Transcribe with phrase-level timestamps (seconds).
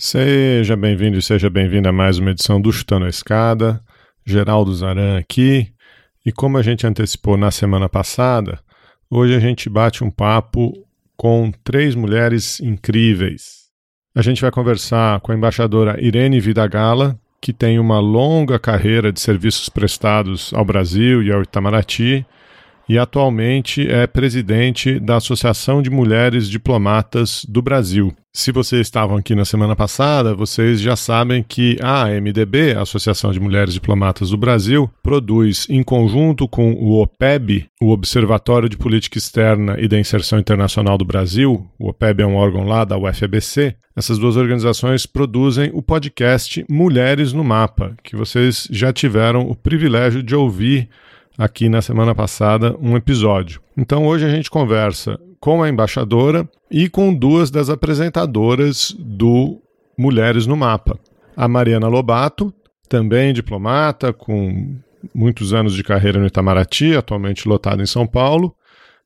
[0.00, 3.82] Seja bem-vindo e seja bem-vinda a mais uma edição do Chutando a Escada.
[4.24, 5.72] Geraldo Zaran aqui.
[6.24, 8.60] E como a gente antecipou na semana passada,
[9.10, 10.72] hoje a gente bate um papo
[11.16, 13.70] com três mulheres incríveis.
[14.14, 19.18] A gente vai conversar com a embaixadora Irene Vidagala, que tem uma longa carreira de
[19.18, 22.24] serviços prestados ao Brasil e ao Itamaraty
[22.88, 28.14] e atualmente é presidente da Associação de Mulheres Diplomatas do Brasil.
[28.32, 33.32] Se vocês estavam aqui na semana passada, vocês já sabem que a AMDB, a Associação
[33.32, 39.18] de Mulheres Diplomatas do Brasil, produz, em conjunto com o OPEB, o Observatório de Política
[39.18, 43.74] Externa e da Inserção Internacional do Brasil, o OPEB é um órgão lá da UFABC,
[43.96, 50.22] essas duas organizações produzem o podcast Mulheres no Mapa, que vocês já tiveram o privilégio
[50.22, 50.88] de ouvir
[51.38, 53.60] aqui na semana passada um episódio.
[53.76, 59.62] Então hoje a gente conversa com a embaixadora e com duas das apresentadoras do
[59.96, 60.98] Mulheres no Mapa.
[61.36, 62.52] A Mariana Lobato,
[62.88, 64.76] também diplomata, com
[65.14, 68.54] muitos anos de carreira no Itamaraty, atualmente lotada em São Paulo,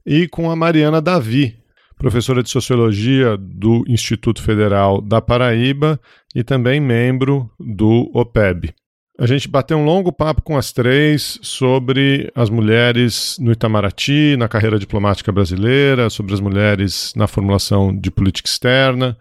[0.07, 1.57] e com a Mariana Davi,
[1.99, 6.01] professora de Sociologia do Instituto Federal da Paraíba
[6.35, 8.75] e também membro do OPEB.
[9.19, 14.49] A gente bateu um longo papo com as três sobre as mulheres no Itamaraty, na
[14.49, 19.17] carreira diplomática brasileira, sobre as mulheres na formulação de política externa,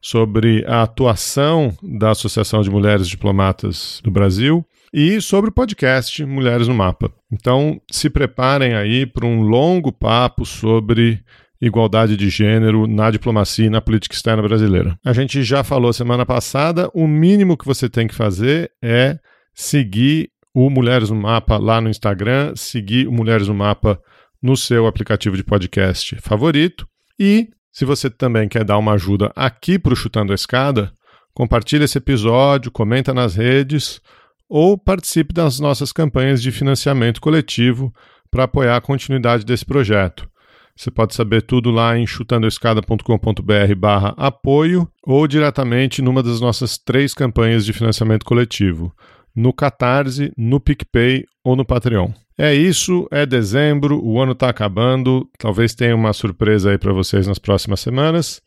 [0.00, 6.66] sobre a atuação da Associação de Mulheres Diplomatas do Brasil e sobre o podcast Mulheres
[6.66, 7.12] no Mapa.
[7.30, 11.22] Então, se preparem aí para um longo papo sobre
[11.60, 14.98] igualdade de gênero na diplomacia e na política externa brasileira.
[15.04, 19.18] A gente já falou semana passada, o mínimo que você tem que fazer é
[19.54, 24.00] seguir o Mulheres no Mapa lá no Instagram, seguir o Mulheres no Mapa
[24.42, 26.86] no seu aplicativo de podcast favorito
[27.18, 30.92] e se você também quer dar uma ajuda aqui para o Chutando a Escada,
[31.34, 34.00] compartilhe esse episódio, comenta nas redes
[34.48, 37.92] ou participe das nossas campanhas de financiamento coletivo
[38.30, 40.26] para apoiar a continuidade desse projeto.
[40.76, 47.14] Você pode saber tudo lá em chutandoescada.com.br barra apoio ou diretamente numa das nossas três
[47.14, 48.94] campanhas de financiamento coletivo,
[49.34, 52.10] no Catarse, no PicPay ou no Patreon.
[52.36, 57.26] É isso, é dezembro, o ano está acabando, talvez tenha uma surpresa aí para vocês
[57.26, 58.42] nas próximas semanas,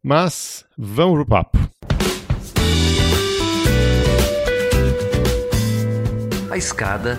[0.00, 1.58] mas vamos pro papo.
[6.48, 7.18] A escada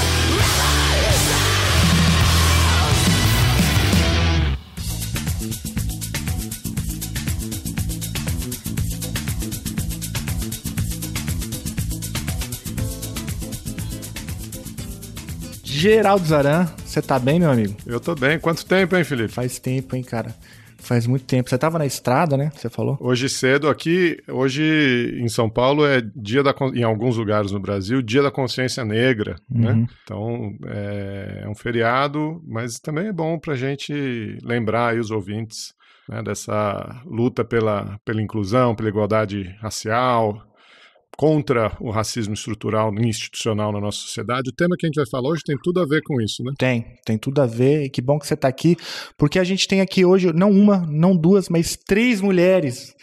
[15.81, 17.75] Geraldo Zaran, você tá bem, meu amigo?
[17.87, 18.37] Eu tô bem.
[18.37, 19.33] Quanto tempo, hein, Felipe?
[19.33, 20.35] Faz tempo, hein, cara.
[20.77, 21.49] Faz muito tempo.
[21.49, 22.51] Você estava na estrada, né?
[22.55, 22.99] Você falou?
[23.01, 27.99] Hoje cedo aqui, hoje em São Paulo é dia da em alguns lugares no Brasil,
[27.99, 29.71] dia da consciência negra, né?
[29.71, 29.81] uhum.
[29.81, 29.87] né?
[30.03, 35.09] Então é, é, um feriado, mas também é bom para a gente lembrar aí os
[35.09, 35.73] ouvintes
[36.07, 40.43] né, dessa luta pela, pela inclusão, pela igualdade racial,
[41.21, 44.49] contra o racismo estrutural e institucional na nossa sociedade.
[44.49, 46.51] O tema que a gente vai falar hoje tem tudo a ver com isso, né?
[46.57, 47.83] Tem, tem tudo a ver.
[47.83, 48.75] E que bom que você está aqui,
[49.19, 52.95] porque a gente tem aqui hoje não uma, não duas, mas três mulheres.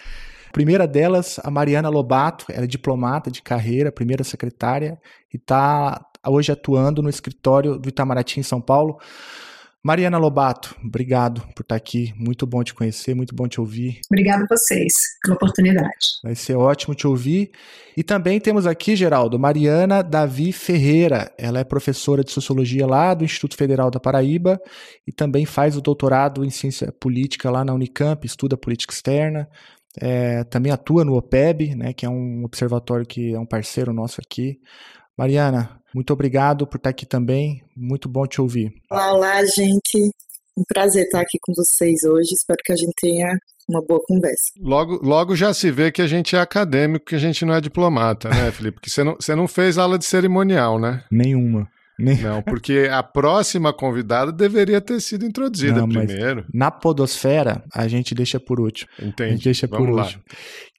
[0.48, 4.98] A primeira delas, a Mariana Lobato, ela é diplomata de carreira, primeira secretária,
[5.32, 8.98] e está hoje atuando no escritório do Itamaraty em São Paulo.
[9.84, 12.12] Mariana Lobato, obrigado por estar aqui.
[12.16, 14.00] Muito bom te conhecer, muito bom te ouvir.
[14.10, 16.18] Obrigado a vocês pela oportunidade.
[16.22, 17.52] Vai ser ótimo te ouvir.
[17.96, 21.32] E também temos aqui, Geraldo, Mariana Davi Ferreira.
[21.38, 24.60] Ela é professora de sociologia lá do Instituto Federal da Paraíba
[25.06, 29.48] e também faz o doutorado em ciência política lá na Unicamp, estuda política externa.
[30.00, 34.20] É, também atua no OPEB, né, que é um observatório que é um parceiro nosso
[34.20, 34.60] aqui.
[35.18, 37.60] Mariana, muito obrigado por estar aqui também.
[37.76, 38.72] Muito bom te ouvir.
[38.88, 40.12] Olá, olá, gente.
[40.56, 42.34] Um prazer estar aqui com vocês hoje.
[42.34, 43.26] Espero que a gente tenha
[43.68, 44.52] uma boa conversa.
[44.60, 47.60] Logo, logo já se vê que a gente é acadêmico, que a gente não é
[47.60, 48.76] diplomata, né, Felipe?
[48.76, 51.02] Porque você não, você não fez aula de cerimonial, né?
[51.10, 51.68] Nenhuma.
[51.98, 56.44] Não, porque a próxima convidada deveria ter sido introduzida não, primeiro.
[56.54, 58.88] Na podosfera, a gente deixa por último.
[59.00, 59.22] Entendi.
[59.22, 60.04] A gente deixa Vamos por lá.
[60.04, 60.22] último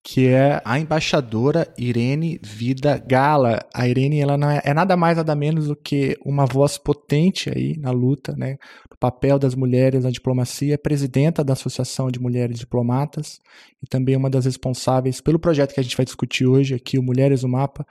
[0.04, 3.60] que é a embaixadora Irene Vida Gala.
[3.74, 7.50] A Irene ela não é, é, nada mais nada menos do que uma voz potente
[7.50, 8.58] aí na luta, né,
[8.90, 13.40] do papel das mulheres na diplomacia, é presidenta da Associação de Mulheres Diplomatas
[13.84, 17.04] e também uma das responsáveis pelo projeto que a gente vai discutir hoje aqui, o
[17.04, 17.86] Mulheres no Mapa.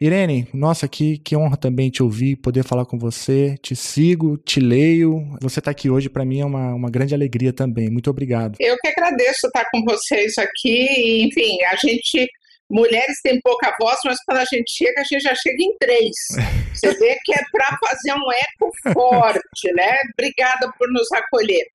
[0.00, 3.56] Irene, nossa, que, que honra também te ouvir, poder falar com você.
[3.62, 5.24] Te sigo, te leio.
[5.40, 7.90] Você está aqui hoje, para mim, é uma, uma grande alegria também.
[7.90, 8.56] Muito obrigado.
[8.60, 11.26] Eu que agradeço estar com vocês aqui.
[11.26, 12.28] Enfim, a gente
[12.70, 16.14] mulheres têm pouca voz, mas quando a gente chega, a gente já chega em três.
[16.74, 19.96] Você vê que é para fazer um eco forte, né?
[20.12, 21.66] Obrigada por nos acolher.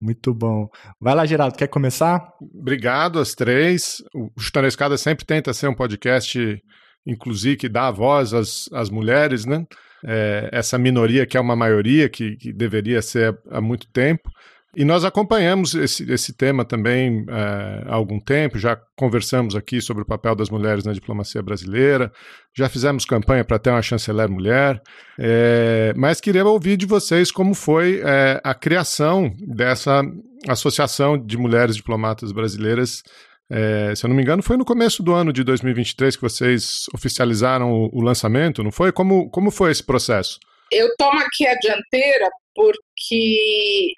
[0.00, 0.68] Muito bom.
[1.00, 2.30] Vai lá, Geraldo, quer começar?
[2.40, 4.02] Obrigado às três.
[4.14, 6.62] O Chutando a Escada sempre tenta ser um podcast,
[7.06, 9.66] inclusive, que dá voz às, às mulheres, né?
[10.04, 14.30] É, essa minoria que é uma maioria, que, que deveria ser há muito tempo.
[14.76, 20.02] E nós acompanhamos esse, esse tema também é, há algum tempo, já conversamos aqui sobre
[20.02, 22.12] o papel das mulheres na diplomacia brasileira,
[22.54, 24.82] já fizemos campanha para ter uma chanceler mulher,
[25.18, 30.02] é, mas queria ouvir de vocês como foi é, a criação dessa
[30.46, 33.02] Associação de Mulheres Diplomatas Brasileiras.
[33.50, 36.86] É, se eu não me engano, foi no começo do ano de 2023 que vocês
[36.94, 38.90] oficializaram o, o lançamento, não foi?
[38.90, 40.38] Como, como foi esse processo?
[40.70, 42.28] Eu tomo aqui a dianteira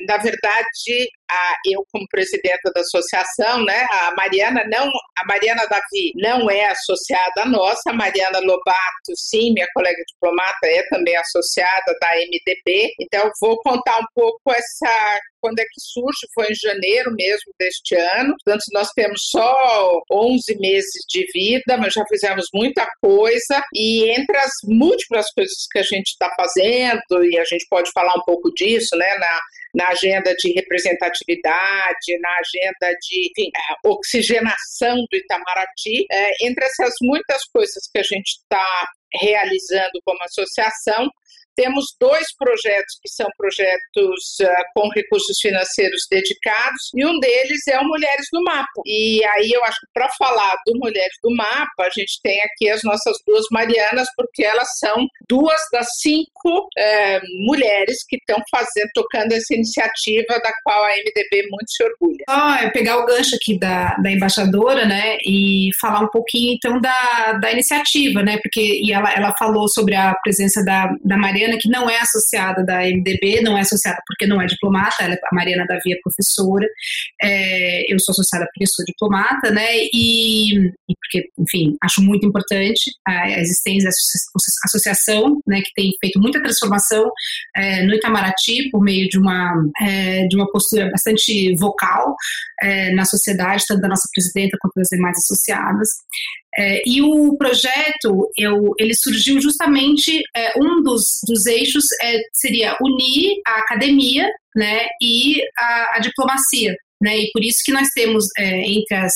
[0.07, 4.87] na verdade, a, eu como presidenta da associação, né, a Mariana não,
[5.17, 10.83] a Mariana Davi não é associada nossa, a Mariana Lobato, sim, minha colega diplomata, é
[10.89, 16.47] também associada da MDB, então vou contar um pouco essa quando é que surge, foi
[16.51, 18.35] em janeiro mesmo deste ano.
[18.45, 23.63] Portanto, nós temos só 11 meses de vida, mas já fizemos muita coisa.
[23.75, 28.15] E entre as múltiplas coisas que a gente está fazendo, e a gente pode falar
[28.15, 29.41] um pouco disso, né, na,
[29.75, 33.51] na agenda de representatividade, na agenda de enfim,
[33.85, 36.07] oxigenação do Itamaraty.
[36.11, 38.89] É, entre essas muitas coisas que a gente está
[39.21, 41.09] realizando como associação,
[41.59, 47.81] temos dois projetos que são projetos uh, com recursos financeiros dedicados e um deles é
[47.81, 48.83] o Mulheres do Mapa.
[48.87, 52.71] E aí eu acho que para falar do Mulheres do Mapa, a gente tem aqui
[52.71, 58.91] as nossas duas Marianas, porque elas são duas das cinco uh, mulheres que estão fazendo,
[58.95, 62.25] tocando essa iniciativa da qual a MDB muito se orgulha.
[62.29, 66.81] Ah, é pegar o gancho aqui da, da embaixadora, né, e falar um pouquinho então
[66.81, 71.48] da, da iniciativa, né, porque e ela, ela falou sobre a presença da, da Mariana
[71.49, 75.15] Mariana, que não é associada da MDB, não é associada porque não é diplomata, ela,
[75.15, 76.67] a Mariana Davi é professora,
[77.23, 82.91] é, eu sou associada porque sou diplomata, né, e, e porque, enfim, acho muito importante
[83.07, 84.01] a, a existência dessa
[84.65, 87.11] associação, né, que tem feito muita transformação
[87.57, 92.15] é, no Itamaraty por meio de uma, é, de uma postura bastante vocal
[92.63, 95.89] é, na sociedade, tanto da nossa presidenta quanto das demais associadas.
[96.57, 102.77] É, e o projeto, eu, ele surgiu justamente, é, um dos, dos eixos é, seria
[102.81, 106.75] unir a academia né, e a, a diplomacia.
[107.01, 109.13] Né, e por isso que nós temos é, entre as,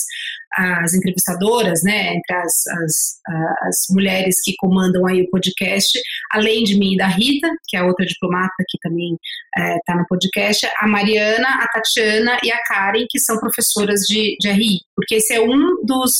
[0.54, 3.20] as entrevistadoras, né, entre as, as,
[3.62, 5.98] as, mulheres que comandam aí o podcast,
[6.30, 9.16] além de mim e da Rita, que é outra diplomata que também
[9.78, 14.36] está é, no podcast, a Mariana, a Tatiana e a Karen, que são professoras de,
[14.38, 16.12] de RI, porque esse é um dos,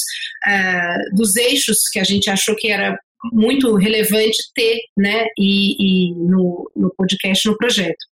[0.46, 2.98] é, dos eixos que a gente achou que era
[3.32, 8.12] muito relevante ter, né, e, e no, no podcast, no projeto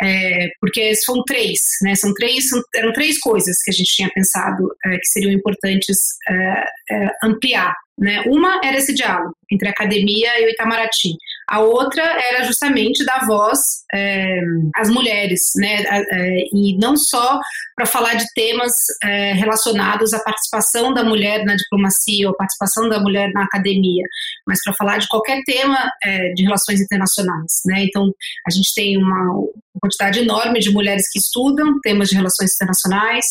[0.00, 1.94] é, porque são três, né?
[1.94, 5.98] São três, são, eram três coisas que a gente tinha pensado é, que seriam importantes
[6.28, 7.74] é, é ampliar.
[7.98, 8.22] Né?
[8.26, 11.14] Uma era esse diálogo entre a academia e o Itamaraty.
[11.48, 13.60] A outra era justamente dar voz
[13.92, 14.40] é,
[14.74, 15.82] às mulheres, né?
[15.84, 17.38] É, e não só
[17.76, 22.98] para falar de temas é, relacionados à participação da mulher na diplomacia ou participação da
[22.98, 24.04] mulher na academia,
[24.46, 27.60] mas para falar de qualquer tema é, de relações internacionais.
[27.66, 27.84] Né?
[27.84, 28.10] Então,
[28.46, 29.44] a gente tem uma
[29.82, 33.24] quantidade enorme de mulheres que estudam temas de relações internacionais.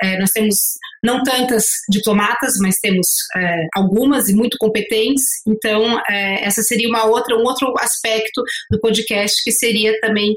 [0.00, 0.56] É, nós temos
[1.02, 5.24] não tantas diplomatas, mas temos é, algumas e muito competentes.
[5.46, 10.32] Então, é, essa seria uma outra, um outro aspecto do podcast que seria também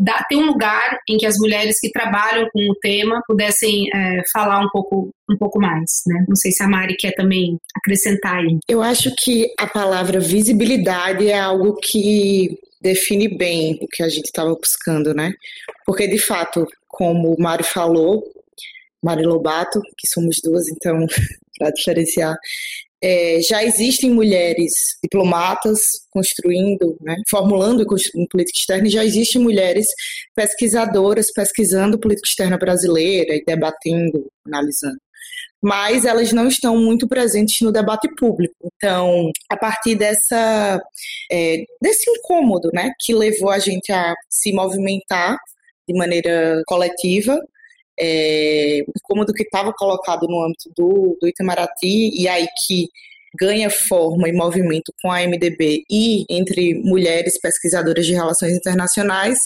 [0.00, 4.22] é, ter um lugar em que as mulheres que trabalham com o tema pudessem é,
[4.32, 6.24] falar um pouco, um pouco mais, né?
[6.28, 8.58] Não sei se a Mari quer também acrescentar aí.
[8.68, 14.26] Eu acho que a palavra visibilidade é algo que define bem o que a gente
[14.26, 15.32] estava buscando, né?
[15.86, 18.22] Porque, de fato, como o Mário falou,
[19.02, 21.06] Mário Lobato, que somos duas, então,
[21.58, 22.36] para diferenciar,
[23.04, 25.78] é, já existem mulheres diplomatas
[26.10, 29.86] construindo, né, formulando e construindo política externa, e já existem mulheres
[30.34, 34.96] pesquisadoras pesquisando política externa brasileira e debatendo, analisando.
[35.62, 38.54] Mas elas não estão muito presentes no debate público.
[38.76, 40.80] Então, a partir dessa,
[41.30, 45.36] é, desse incômodo né, que levou a gente a se movimentar
[45.86, 47.38] de maneira coletiva,
[47.98, 52.88] é, incômodo que estava colocado no âmbito do, do Itamaraty, e aí que
[53.38, 59.38] ganha forma e movimento com a MDB e entre mulheres pesquisadoras de relações internacionais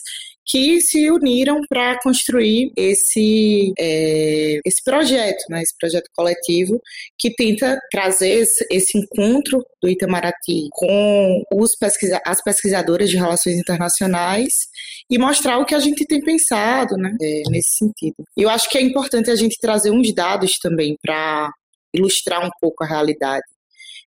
[0.49, 6.81] que se uniram para construir esse, é, esse projeto, né, esse projeto coletivo
[7.19, 14.53] que tenta trazer esse, encontro do Itamaraty com os pesquisa as pesquisadoras de relações internacionais
[15.11, 18.17] e mostrar o que a gente tem pensado né, é, nesse sentido.
[18.37, 21.51] Eu acho que é importante a gente trazer uns dados também para
[21.95, 23.45] ilustrar um pouco a realidade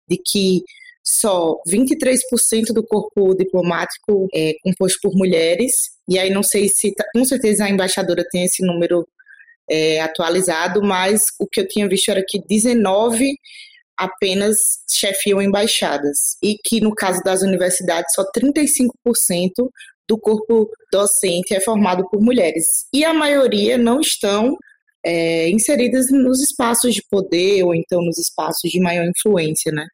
[0.08, 0.62] de que
[1.04, 5.72] só 23% do corpo diplomático é composto por mulheres,
[6.08, 9.06] e aí não sei se, tá, com certeza a embaixadora tem esse número
[9.70, 13.32] é, atualizado, mas o que eu tinha visto era que 19
[13.96, 14.56] apenas
[14.88, 18.88] chefiam embaixadas, e que no caso das universidades só 35%
[20.08, 22.64] do corpo docente é formado por mulheres.
[22.92, 24.56] E a maioria não estão
[25.04, 29.86] é, inseridas nos espaços de poder ou então nos espaços de maior influência, né?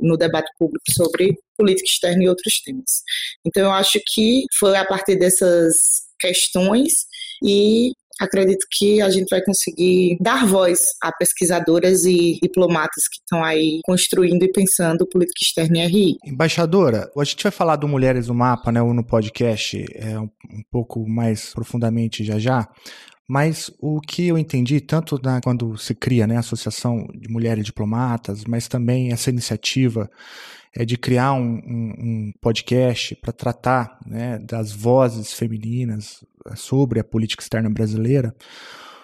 [0.00, 3.02] No debate público sobre política externa e outros temas.
[3.46, 5.76] Então, eu acho que foi a partir dessas
[6.20, 6.92] questões
[7.44, 13.44] e acredito que a gente vai conseguir dar voz a pesquisadoras e diplomatas que estão
[13.44, 16.16] aí construindo e pensando política externa e RI.
[16.24, 20.28] Embaixadora, a gente vai falar do Mulheres no Mapa, né, no podcast, é, um
[20.70, 22.68] pouco mais profundamente já já,
[23.28, 27.64] mas o que eu entendi, tanto na, quando se cria né, a Associação de Mulheres
[27.64, 30.10] Diplomatas, mas também essa iniciativa
[30.74, 36.24] é, de criar um, um, um podcast para tratar né, das vozes femininas
[36.56, 38.34] sobre a política externa brasileira,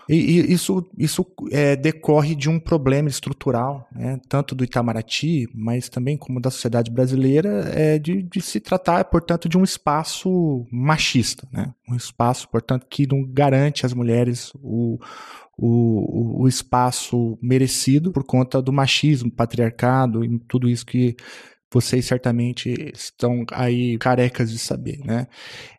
[0.09, 5.89] e, e isso, isso é, decorre de um problema estrutural, né, tanto do Itamaraty, mas
[5.89, 11.47] também como da sociedade brasileira, é de, de se tratar, portanto, de um espaço machista,
[11.53, 14.99] né, um espaço, portanto, que não garante às mulheres o,
[15.59, 21.17] o, o espaço merecido por conta do machismo, patriarcado e tudo isso que
[21.71, 25.27] vocês certamente estão aí carecas de saber, né?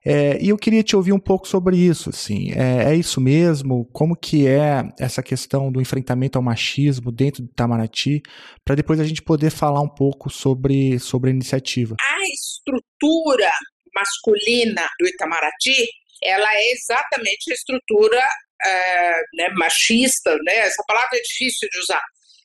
[0.06, 3.86] É, e eu queria te ouvir um pouco sobre isso, assim, é, é, isso mesmo?
[3.92, 8.22] Como que é essa questão do enfrentamento ao machismo dentro do Itamaraty,
[8.64, 11.96] para depois a gente poder falar um pouco sobre, sobre a iniciativa.
[12.00, 13.52] A estrutura
[13.94, 15.88] masculina do Itamaraty,
[16.24, 18.24] ela é exatamente a estrutura
[18.64, 20.56] é, né, machista, né?
[20.58, 22.02] Essa palavra é difícil de usar,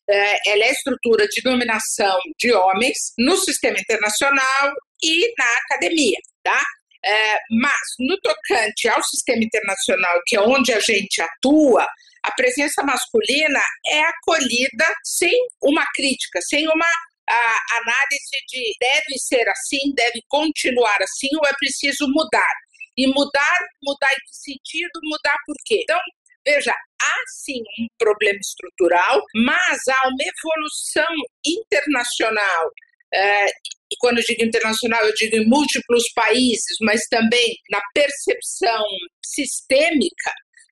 [0.08, 6.62] ela é estrutura de dominação de homens no sistema internacional e na academia, tá?
[7.06, 11.87] É, mas no tocante ao sistema internacional, que é onde a gente atua,
[12.23, 16.87] a presença masculina é acolhida sem uma crítica, sem uma
[17.28, 22.54] a análise de deve ser assim, deve continuar assim ou é preciso mudar.
[22.96, 25.00] E mudar, mudar em que sentido?
[25.02, 25.80] Mudar por quê?
[25.82, 25.99] Então,
[26.46, 31.14] Veja, há sim um problema estrutural, mas há uma evolução
[31.46, 32.70] internacional.
[33.12, 38.82] É, e quando eu digo internacional, eu digo em múltiplos países, mas também na percepção
[39.24, 40.32] sistêmica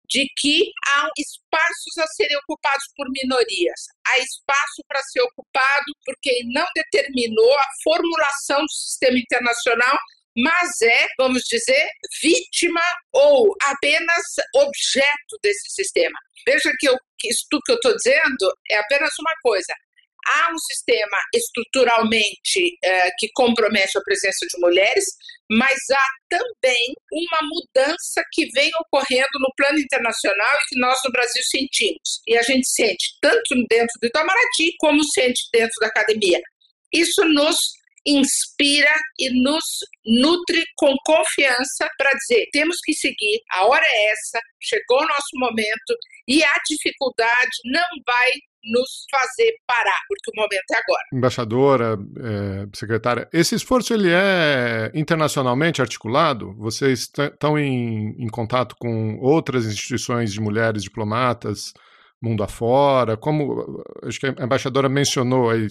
[0.08, 3.80] de que há espaços a serem ocupados por minorias.
[4.06, 9.96] Há espaço para ser ocupado porque não determinou a formulação do sistema internacional
[10.36, 11.88] mas é, vamos dizer,
[12.22, 12.82] vítima
[13.12, 16.18] ou apenas objeto desse sistema.
[16.46, 19.74] Veja que, eu, que isso tudo que eu estou dizendo é apenas uma coisa.
[20.26, 25.04] Há um sistema estruturalmente é, que compromete a presença de mulheres,
[25.50, 31.10] mas há também uma mudança que vem ocorrendo no plano internacional e que nós no
[31.10, 32.20] Brasil sentimos.
[32.26, 36.40] E a gente sente tanto dentro do Itamaraty como sente dentro da academia.
[36.92, 37.56] Isso nos
[38.06, 39.64] inspira e nos
[40.04, 45.30] nutre com confiança para dizer: temos que seguir, a hora é essa, chegou o nosso
[45.34, 45.96] momento
[46.28, 48.30] e a dificuldade não vai
[48.62, 51.04] nos fazer parar, porque o momento é agora.
[51.14, 56.54] Embaixadora, é, secretária, esse esforço ele é internacionalmente articulado?
[56.56, 61.72] Vocês estão em, em contato com outras instituições de mulheres diplomatas,
[62.22, 63.16] mundo afora?
[63.16, 65.68] Como acho que a embaixadora mencionou aí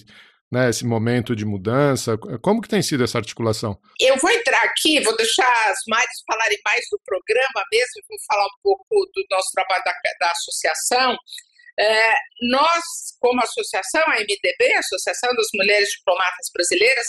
[0.51, 2.17] né, esse momento de mudança?
[2.41, 3.79] Como que tem sido essa articulação?
[3.99, 8.45] Eu vou entrar aqui, vou deixar as Maris falarem mais do programa mesmo, vou falar
[8.45, 11.15] um pouco do nosso trabalho da, da associação.
[11.79, 12.13] É,
[12.49, 12.83] nós,
[13.19, 17.07] como associação, a MDB, Associação das Mulheres Diplomatas Brasileiras,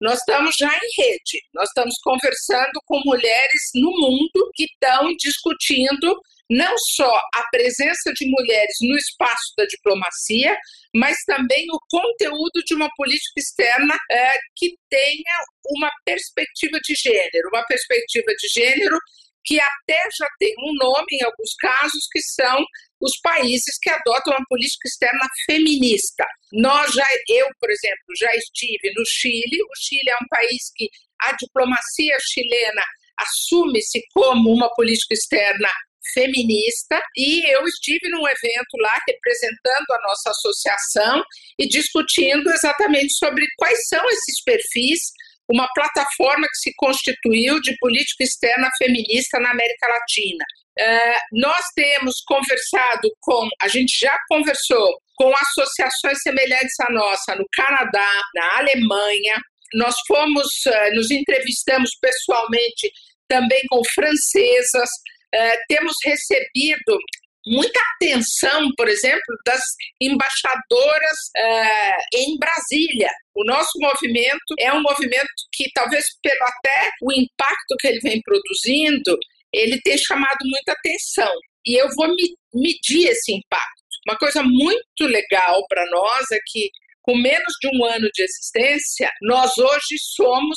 [0.00, 6.20] nós estamos já em rede, nós estamos conversando com mulheres no mundo que estão discutindo
[6.52, 10.54] não só a presença de mulheres no espaço da diplomacia,
[10.94, 17.48] mas também o conteúdo de uma política externa é, que tenha uma perspectiva de gênero,
[17.50, 18.98] uma perspectiva de gênero
[19.44, 22.62] que até já tem um nome em alguns casos, que são
[23.00, 26.24] os países que adotam uma política externa feminista.
[26.52, 29.62] Nós já, eu, por exemplo, já estive no Chile.
[29.62, 30.88] O Chile é um país que
[31.22, 32.82] a diplomacia chilena
[33.18, 35.68] assume-se como uma política externa
[36.12, 41.22] feminista e eu estive num evento lá representando a nossa associação
[41.58, 45.00] e discutindo exatamente sobre quais são esses perfis
[45.48, 50.44] uma plataforma que se constituiu de política externa feminista na América Latina.
[50.78, 57.44] Uh, nós temos conversado com, a gente já conversou com associações semelhantes à nossa no
[57.54, 59.34] Canadá, na Alemanha.
[59.74, 62.90] Nós fomos, uh, nos entrevistamos pessoalmente
[63.28, 64.88] também com francesas.
[65.34, 66.98] Uh, temos recebido
[67.46, 69.60] muita atenção, por exemplo, das
[70.00, 73.10] embaixadoras uh, em Brasília.
[73.34, 78.20] O nosso movimento é um movimento que, talvez pelo até o impacto que ele vem
[78.22, 79.18] produzindo,
[79.52, 81.32] ele tem chamado muita atenção.
[81.66, 82.08] E eu vou
[82.54, 83.82] medir esse impacto.
[84.06, 86.70] Uma coisa muito legal para nós é que
[87.02, 90.56] com menos de um ano de existência, nós hoje somos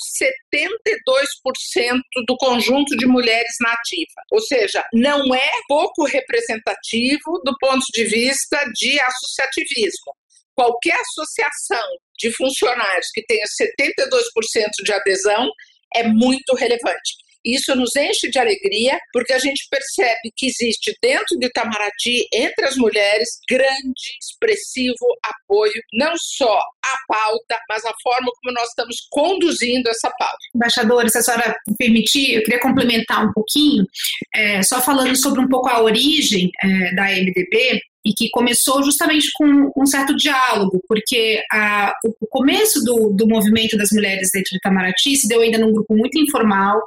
[0.54, 4.22] 72% do conjunto de mulheres na ativa.
[4.32, 10.14] Ou seja, não é pouco representativo do ponto de vista de associativismo.
[10.54, 11.88] Qualquer associação
[12.18, 15.50] de funcionários que tenha 72% de adesão
[15.96, 17.25] é muito relevante.
[17.46, 22.66] Isso nos enche de alegria, porque a gente percebe que existe dentro de Itamaraty, entre
[22.66, 28.96] as mulheres, grande, expressivo apoio, não só à pauta, mas à forma como nós estamos
[29.10, 30.38] conduzindo essa pauta.
[30.56, 33.86] Embaixadora, se a senhora permitir, eu queria complementar um pouquinho,
[34.34, 39.32] é, só falando sobre um pouco a origem é, da MDB, e que começou justamente
[39.34, 44.58] com um certo diálogo, porque a, o começo do, do movimento das mulheres dentro de
[44.58, 46.80] Itamaraty se deu ainda num grupo muito informal,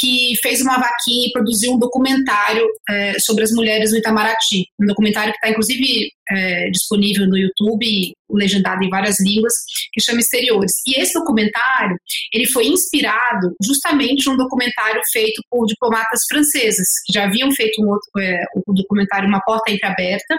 [0.00, 4.86] que fez uma vaquinha e produziu um documentário é, sobre as mulheres no Itamaraty, um
[4.86, 9.54] documentário que está inclusive é, disponível no YouTube, legendado em várias línguas,
[9.92, 10.72] que chama Exteriores.
[10.86, 11.96] E esse documentário,
[12.32, 17.88] ele foi inspirado justamente num documentário feito por diplomatas francesas, que já haviam feito um
[17.88, 20.36] outro, é, o documentário Uma Porta Entreaberta,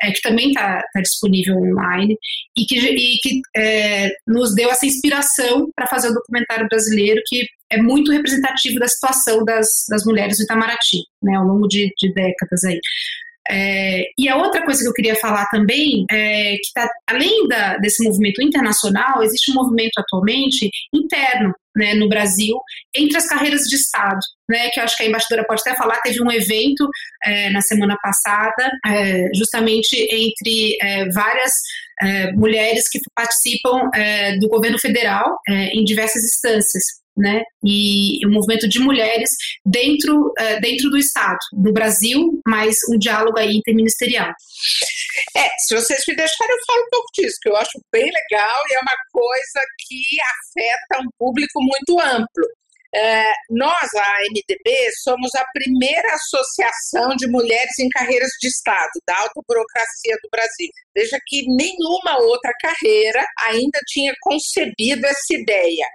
[0.00, 2.16] é, que também está tá disponível online,
[2.56, 7.46] e que, e que é, nos deu essa inspiração para fazer o documentário brasileiro, que
[7.70, 12.12] é muito representativo da situação das, das mulheres do Itamaraty, né, ao longo de, de
[12.12, 12.78] décadas aí.
[13.50, 17.76] É, e a outra coisa que eu queria falar também é que, tá, além da,
[17.76, 22.56] desse movimento internacional, existe um movimento atualmente interno né, no Brasil
[22.96, 26.00] entre as carreiras de Estado, né, que eu acho que a embaixadora pode até falar.
[26.00, 26.88] Teve um evento
[27.22, 31.52] é, na semana passada, é, justamente entre é, várias
[32.00, 33.90] é, mulheres que participam
[34.40, 37.42] do governo federal em diversas instâncias né?
[37.64, 39.30] E o movimento de mulheres
[39.64, 44.30] dentro, uh, dentro do Estado, no Brasil, mas um diálogo aí interministerial.
[45.36, 48.62] É, se vocês me deixarem, eu falo um pouco disso, que eu acho bem legal
[48.68, 52.44] e é uma coisa que afeta um público muito amplo.
[52.96, 59.18] É, nós, a MDB, somos a primeira associação de mulheres em carreiras de Estado, da
[59.18, 60.68] alta burocracia do Brasil.
[60.94, 65.86] Veja que nenhuma outra carreira ainda tinha concebido essa ideia.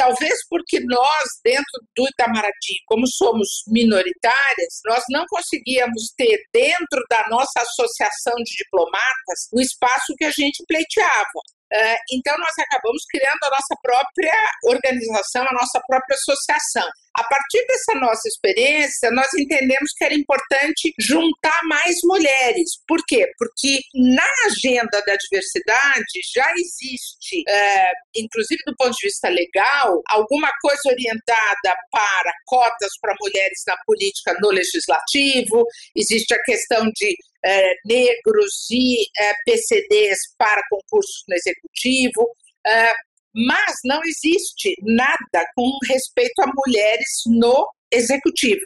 [0.00, 7.28] Talvez porque nós, dentro do Itamaraty, como somos minoritárias, nós não conseguíamos ter dentro da
[7.28, 11.40] nossa associação de diplomatas o espaço que a gente pleiteava.
[11.72, 14.32] Eh, então, nós acabamos criando a nossa própria
[14.64, 16.88] organização, a nossa própria associação.
[17.16, 22.70] A partir dessa nossa experiência, nós entendemos que era importante juntar mais mulheres.
[22.86, 23.26] Por quê?
[23.36, 30.50] Porque na agenda da diversidade já existe, é, inclusive do ponto de vista legal, alguma
[30.60, 37.72] coisa orientada para cotas para mulheres na política no legislativo, existe a questão de é,
[37.84, 42.28] negros e é, PCDs para concursos no executivo.
[42.66, 42.92] É,
[43.34, 48.64] mas não existe nada com respeito a mulheres no executivo.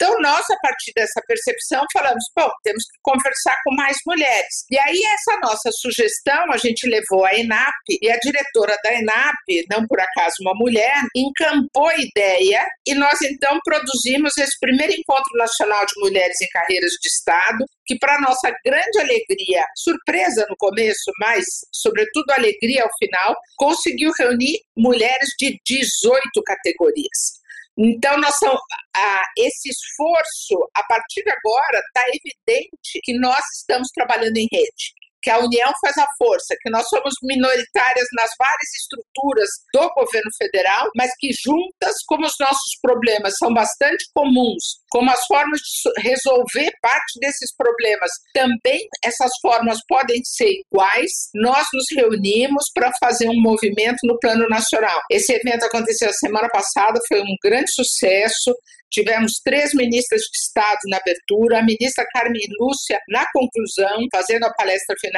[0.00, 4.64] Então, nós, a partir dessa percepção, falamos: bom, temos que conversar com mais mulheres.
[4.70, 9.66] E aí, essa nossa sugestão, a gente levou a ENAP, e a diretora da ENAP,
[9.68, 15.36] não por acaso uma mulher, encampou a ideia, e nós então produzimos esse primeiro Encontro
[15.36, 21.10] Nacional de Mulheres em Carreiras de Estado, que, para nossa grande alegria, surpresa no começo,
[21.18, 27.37] mas, sobretudo, alegria ao final, conseguiu reunir mulheres de 18 categorias.
[27.78, 28.58] Então, nós são,
[29.36, 34.92] esse esforço, a partir de agora, está evidente que nós estamos trabalhando em rede.
[35.28, 40.30] Que a união faz a força, que nós somos minoritárias nas várias estruturas do governo
[40.38, 46.08] federal, mas que juntas, como os nossos problemas são bastante comuns, como as formas de
[46.08, 53.28] resolver parte desses problemas também essas formas podem ser iguais, nós nos reunimos para fazer
[53.28, 55.00] um movimento no plano nacional.
[55.10, 58.54] Esse evento aconteceu a semana passada, foi um grande sucesso.
[58.90, 64.54] Tivemos três ministras de Estado na abertura, a ministra Carmen Lúcia na conclusão, fazendo a
[64.54, 65.17] palestra final,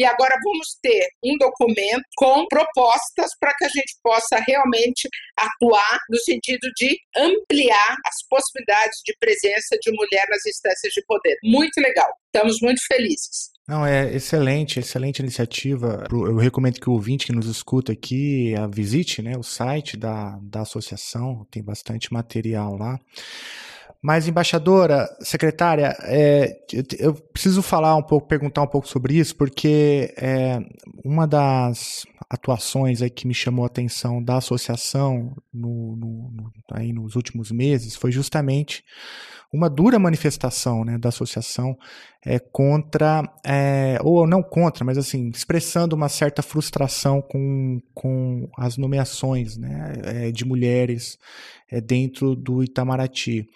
[0.00, 5.98] e agora vamos ter um documento com propostas para que a gente possa realmente atuar
[6.08, 11.36] no sentido de ampliar as possibilidades de presença de mulher nas instâncias de poder.
[11.44, 13.50] Muito legal, estamos muito felizes.
[13.68, 16.08] Não, é excelente, excelente iniciativa.
[16.10, 20.62] Eu recomendo que o ouvinte que nos escuta aqui visite né, o site da, da
[20.62, 22.98] associação, tem bastante material lá.
[24.02, 26.58] Mas, embaixadora, secretária, é,
[26.98, 30.58] eu preciso falar um pouco, perguntar um pouco sobre isso, porque é,
[31.04, 36.92] uma das atuações aí que me chamou a atenção da associação no, no, no, aí
[36.92, 38.84] nos últimos meses foi justamente
[39.52, 41.76] uma dura manifestação né, da associação
[42.24, 48.76] é, contra, é, ou não contra, mas assim, expressando uma certa frustração com, com as
[48.76, 51.18] nomeações né, é, de mulheres
[51.70, 53.48] é, dentro do Itamaraty.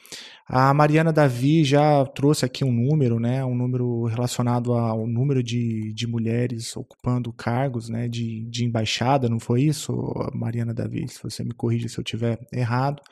[0.46, 5.92] A Mariana Davi já trouxe aqui um número, né, um número relacionado ao número de,
[5.92, 9.92] de mulheres ocupando cargos né, de, de embaixada, não foi isso,
[10.34, 11.06] Mariana Davi?
[11.08, 13.02] Se você me corrige se eu estiver errado.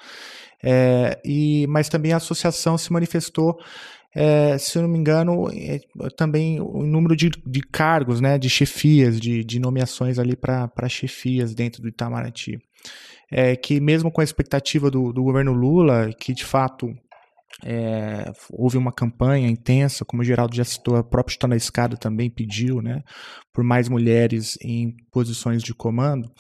[0.63, 3.59] É, e, mas também a associação se manifestou
[4.15, 5.81] é, se eu não me engano, é,
[6.17, 11.55] também o número de, de cargos, né, de chefias, de, de nomeações ali para chefias
[11.55, 12.59] dentro do Itamaraty.
[13.31, 16.95] É, que mesmo com a expectativa do, do governo Lula, que de fato
[17.65, 21.97] é, houve uma campanha intensa, como o Geraldo já citou, a própria Está na Escada
[21.97, 23.03] também pediu, né,
[23.53, 26.31] por mais mulheres em posições de comando.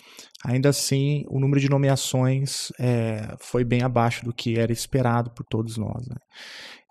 [0.44, 5.44] Ainda assim, o número de nomeações é, foi bem abaixo do que era esperado por
[5.44, 6.06] todos nós.
[6.08, 6.16] Né?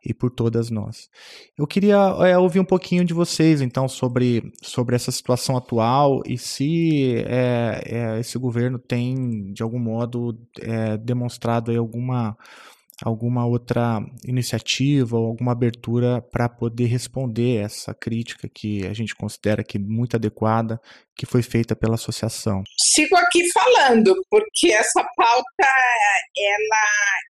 [0.03, 1.09] E por todas nós.
[1.57, 6.37] Eu queria é, ouvir um pouquinho de vocês, então, sobre, sobre essa situação atual e
[6.37, 10.37] se é, é, esse governo tem, de algum modo,
[11.03, 12.37] demonstrado alguma
[13.03, 19.63] alguma outra iniciativa ou alguma abertura para poder responder essa crítica que a gente considera
[19.63, 20.79] que muito adequada
[21.15, 22.63] que foi feita pela associação.
[22.79, 25.67] Sigo aqui falando porque essa pauta
[26.37, 26.85] ela,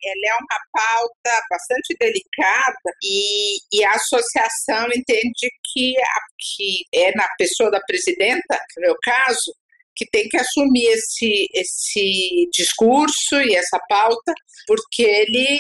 [0.04, 5.94] ela é uma pauta bastante delicada e, e a associação entende que,
[6.40, 9.54] que é na pessoa da presidenta, no meu caso,
[9.96, 14.34] que tem que assumir esse, esse discurso e essa pauta,
[14.68, 15.60] porque ele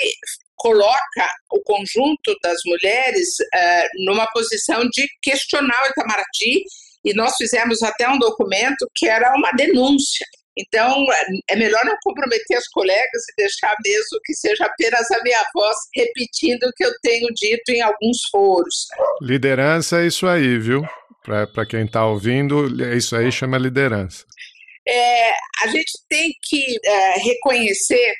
[0.56, 6.64] coloca o conjunto das mulheres uh, numa posição de questionar o Itamaraty,
[7.04, 10.26] e nós fizemos até um documento que era uma denúncia.
[10.58, 11.06] Então,
[11.50, 15.76] é melhor não comprometer as colegas e deixar mesmo que seja apenas a minha voz
[15.94, 18.88] repetindo o que eu tenho dito em alguns foros.
[19.22, 20.82] Liderança é isso aí, viu?
[21.26, 24.24] Para quem está ouvindo, isso aí chama liderança.
[24.88, 25.32] É,
[25.64, 28.14] a gente tem que é, reconhecer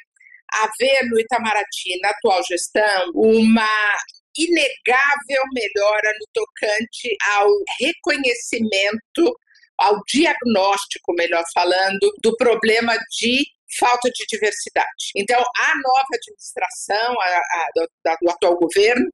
[0.52, 3.96] haver no Itamaraty, na atual gestão, uma
[4.38, 9.38] inegável melhora no tocante ao reconhecimento,
[9.78, 13.46] ao diagnóstico, melhor falando, do problema de
[13.80, 15.12] falta de diversidade.
[15.16, 17.88] Então, a nova administração a, a, do,
[18.22, 19.06] do atual governo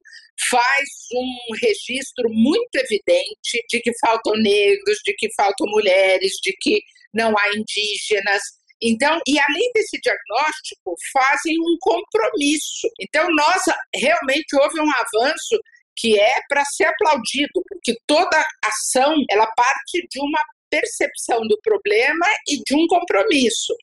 [0.50, 6.80] faz um registro muito evidente de que faltam negros, de que faltam mulheres, de que
[7.14, 8.42] não há indígenas.
[8.80, 12.88] Então, e além desse diagnóstico, fazem um compromisso.
[13.00, 13.62] Então, nós
[13.94, 15.58] realmente houve um avanço
[15.96, 22.26] que é para ser aplaudido, porque toda ação ela parte de uma percepção do problema
[22.48, 23.74] e de um compromisso.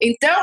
[0.00, 0.42] Então,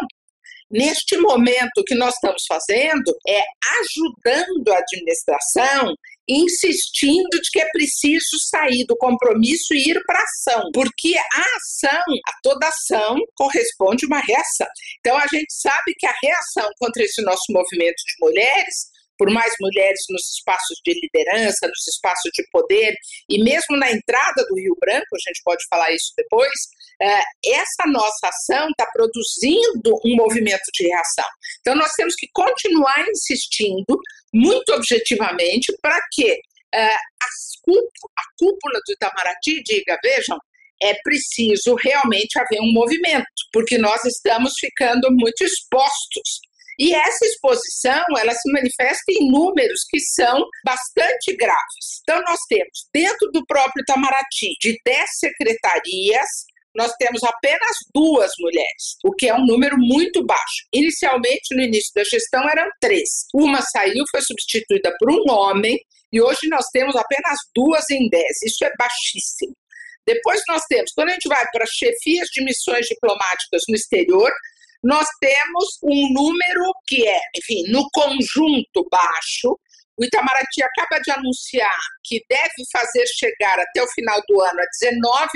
[0.70, 3.42] neste momento, o que nós estamos fazendo é
[3.80, 5.96] ajudando a administração
[6.28, 11.56] insistindo de que é preciso sair do compromisso e ir para a ação, porque a
[11.58, 14.68] ação, a toda ação corresponde uma reação.
[15.00, 19.52] Então a gente sabe que a reação contra esse nosso movimento de mulheres por mais
[19.60, 22.94] mulheres nos espaços de liderança, nos espaços de poder,
[23.30, 26.54] e mesmo na entrada do Rio Branco, a gente pode falar isso depois,
[27.02, 31.28] é, essa nossa ação está produzindo um movimento de reação.
[31.60, 34.00] Então, nós temos que continuar insistindo,
[34.34, 36.32] muito objetivamente, para que
[36.74, 40.38] é, a cúpula do Itamaraty diga: vejam,
[40.82, 46.42] é preciso realmente haver um movimento, porque nós estamos ficando muito expostos
[46.78, 52.02] E essa exposição, ela se manifesta em números que são bastante graves.
[52.02, 56.28] Então, nós temos, dentro do próprio Itamaraty, de 10 secretarias,
[56.76, 60.68] nós temos apenas duas mulheres, o que é um número muito baixo.
[60.74, 63.10] Inicialmente, no início da gestão, eram três.
[63.34, 65.80] Uma saiu, foi substituída por um homem,
[66.12, 68.42] e hoje nós temos apenas duas em dez.
[68.44, 69.56] Isso é baixíssimo.
[70.06, 74.32] Depois nós temos, quando a gente vai para chefias de missões diplomáticas no exterior,
[74.86, 79.60] nós temos um número que é, enfim, no conjunto baixo,
[79.98, 84.86] o Itamaraty acaba de anunciar que deve fazer chegar até o final do ano a
[84.86, 85.32] 19%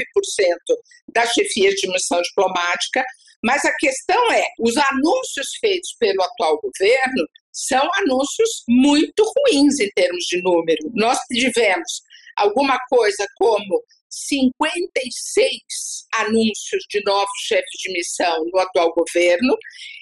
[1.16, 3.04] das chefias de missão diplomática,
[3.44, 9.90] mas a questão é: os anúncios feitos pelo atual governo são anúncios muito ruins em
[9.96, 10.92] termos de número.
[10.94, 12.04] Nós tivemos
[12.38, 19.56] alguma coisa como 56 anúncios de novos chefes de missão no atual governo,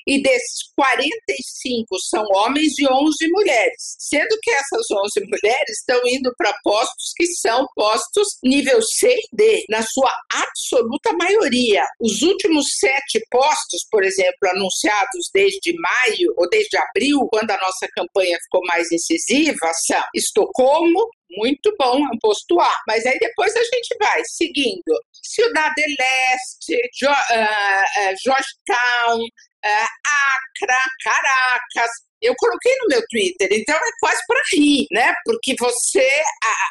[0.08, 6.34] e desses 45 são homens e 11 mulheres, sendo que essas 11 mulheres estão indo
[6.38, 11.84] para postos que são postos nível C e D, na sua absoluta maioria.
[12.00, 17.88] Os últimos sete postos, por exemplo, anunciados desde maio ou desde abril, quando a nossa
[17.94, 22.72] campanha ficou mais incisiva, são Estocolmo, muito bom, é um posto A.
[22.88, 25.04] Mas aí depois a gente vai seguindo.
[25.22, 29.28] Cidade Leste, jo, uh, uh, Georgetown,
[29.64, 31.92] Acra, Caracas.
[32.22, 35.14] Eu coloquei no meu Twitter, então é quase para rir, né?
[35.24, 36.08] Porque você.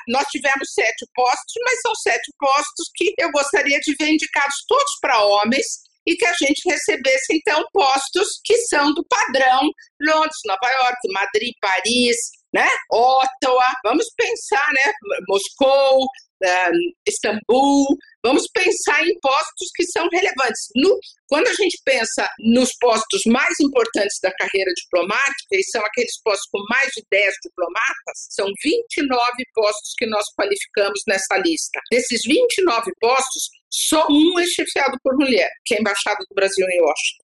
[0.08, 4.92] nós tivemos sete postos, mas são sete postos que eu gostaria de ver indicados todos
[5.00, 9.68] para homens e que a gente recebesse, então, postos que são do padrão
[10.00, 12.16] Londres, Nova York, Madrid, Paris,
[12.54, 12.66] né?
[12.90, 14.92] Ottawa, vamos pensar, né?
[15.28, 16.70] Moscou, uh,
[17.06, 17.84] Istambul,
[18.24, 20.68] vamos pensar em postos que são relevantes.
[20.76, 26.20] No, quando a gente pensa nos postos mais importantes da carreira diplomática, e são aqueles
[26.22, 31.80] postos com mais de 10 diplomatas, são 29 postos que nós qualificamos nessa lista.
[31.90, 36.66] Desses 29 postos, só um é chefiado por mulher, que é a Embaixada do Brasil
[36.68, 37.25] em Washington.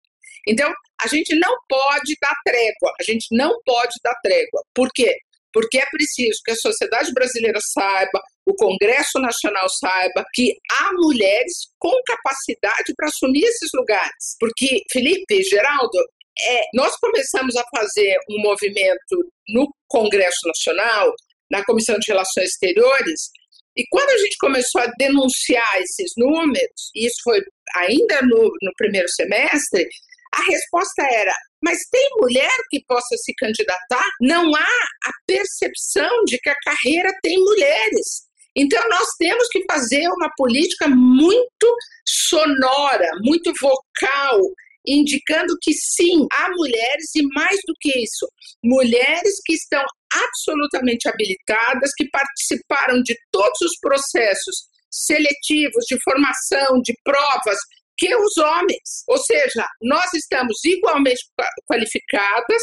[0.49, 4.63] Então, a gente não pode dar trégua, a gente não pode dar trégua.
[4.75, 5.15] Por quê?
[5.53, 11.53] Porque é preciso que a sociedade brasileira saiba, o Congresso Nacional saiba que há mulheres
[11.79, 14.37] com capacidade para assumir esses lugares.
[14.41, 15.99] Porque, Felipe, Geraldo,
[16.41, 21.13] é, nós começamos a fazer um movimento no Congresso Nacional,
[21.51, 23.31] na Comissão de Relações Exteriores,
[23.77, 27.41] e quando a gente começou a denunciar esses números, e isso foi
[27.77, 29.87] ainda no, no primeiro semestre,
[30.33, 34.05] a resposta era: mas tem mulher que possa se candidatar?
[34.21, 34.61] Não há
[35.05, 38.29] a percepção de que a carreira tem mulheres.
[38.57, 44.41] Então, nós temos que fazer uma política muito sonora, muito vocal,
[44.87, 48.27] indicando que sim, há mulheres e mais do que isso,
[48.65, 56.95] mulheres que estão absolutamente habilitadas, que participaram de todos os processos seletivos, de formação, de
[57.05, 57.59] provas,
[57.99, 59.05] que os homens.
[59.09, 61.21] Ou seja, nós estamos igualmente
[61.67, 62.63] qualificadas,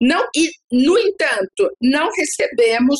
[0.00, 2.98] não, e, no entanto, não recebemos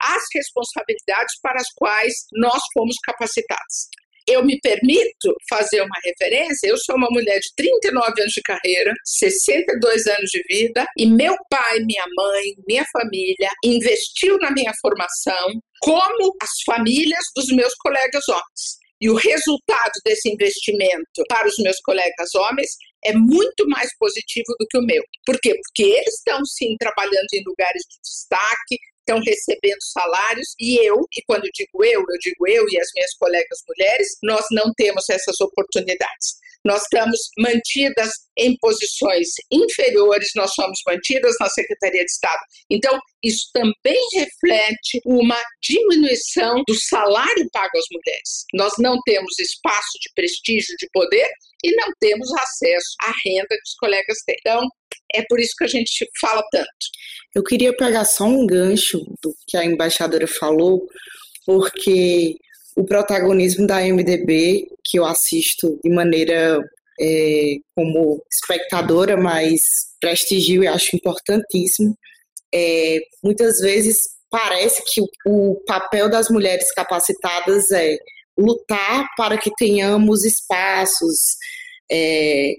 [0.00, 3.88] as responsabilidades para as quais nós fomos capacitados.
[4.28, 6.66] Eu me permito fazer uma referência.
[6.66, 11.36] Eu sou uma mulher de 39 anos de carreira, 62 anos de vida, e meu
[11.48, 18.28] pai, minha mãe, minha família investiu na minha formação, como as famílias dos meus colegas
[18.28, 18.85] homens.
[19.00, 22.70] E o resultado desse investimento para os meus colegas homens
[23.04, 25.02] é muito mais positivo do que o meu.
[25.24, 25.54] Por quê?
[25.54, 31.22] Porque eles estão sim trabalhando em lugares de destaque, estão recebendo salários e eu, e
[31.26, 35.40] quando digo eu, eu digo eu e as minhas colegas mulheres, nós não temos essas
[35.40, 36.40] oportunidades.
[36.64, 42.40] Nós estamos mantidas em posições inferiores, nós somos mantidas na Secretaria de Estado.
[42.70, 48.44] Então, isso também reflete uma diminuição do salário pago às mulheres.
[48.54, 51.28] Nós não temos espaço de prestígio, de poder
[51.64, 54.36] e não temos acesso à renda que os colegas têm.
[54.40, 54.68] Então,
[55.14, 56.66] é por isso que a gente fala tanto.
[57.34, 60.86] Eu queria pegar só um gancho do que a embaixadora falou,
[61.44, 62.36] porque
[62.76, 66.60] o protagonismo da MDB, que eu assisto de maneira
[67.00, 69.60] é, como espectadora, mas
[70.00, 71.96] prestigio e acho importantíssimo,
[72.54, 73.96] é, muitas vezes
[74.30, 77.96] parece que o, papel das mulheres capacitadas é
[78.38, 81.18] lutar para que tenhamos espaços,
[81.90, 82.52] é,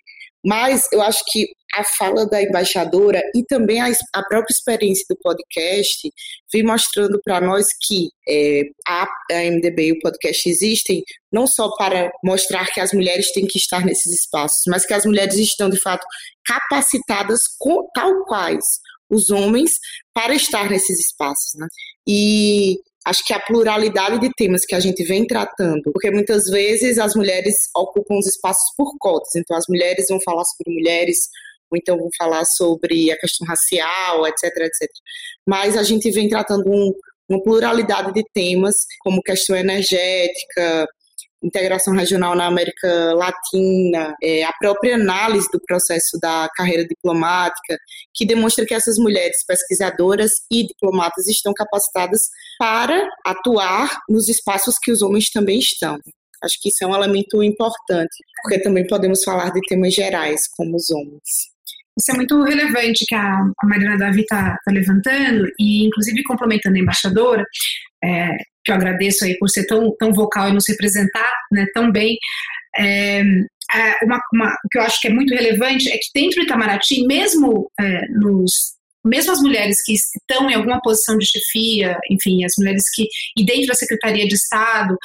[0.43, 5.17] mas eu acho que a fala da embaixadora e também a, a própria experiência do
[5.17, 6.11] podcast
[6.51, 11.69] vem mostrando para nós que é, a, a MDB e o podcast existem não só
[11.77, 15.69] para mostrar que as mulheres têm que estar nesses espaços, mas que as mulheres estão
[15.69, 16.05] de fato
[16.45, 18.65] capacitadas com, tal quais
[19.09, 19.71] os homens
[20.13, 21.53] para estar nesses espaços.
[21.55, 21.67] Né?
[22.07, 26.97] E acho que a pluralidade de temas que a gente vem tratando, porque muitas vezes
[26.97, 31.29] as mulheres ocupam os espaços por cotas, então as mulheres vão falar sobre mulheres,
[31.75, 34.89] então vão falar sobre a questão racial, etc, etc.
[35.45, 36.93] Mas a gente vem tratando um,
[37.29, 40.87] uma pluralidade de temas, como questão energética,
[41.43, 47.77] integração regional na América Latina, é, a própria análise do processo da carreira diplomática,
[48.13, 52.21] que demonstra que essas mulheres pesquisadoras e diplomatas estão capacitadas
[52.57, 55.97] para atuar nos espaços que os homens também estão.
[56.43, 60.75] Acho que isso é um elemento importante, porque também podemos falar de temas gerais, como
[60.75, 61.56] os homens.
[61.97, 66.75] Isso é muito relevante que a, a Mariana Davi está tá levantando, e inclusive complementando
[66.75, 67.43] a embaixadora,
[68.03, 68.29] é,
[68.63, 72.17] que eu agradeço aí por ser tão, tão vocal e nos representar né, tão bem.
[72.75, 76.39] É, é, uma, uma, o que eu acho que é muito relevante é que dentro
[76.39, 81.97] do Itamaraty, mesmo é, nos mesmo as mulheres que estão em alguma posição de chefia,
[82.11, 83.07] enfim, as mulheres que
[83.37, 84.97] e dentro da Secretaria de Estado,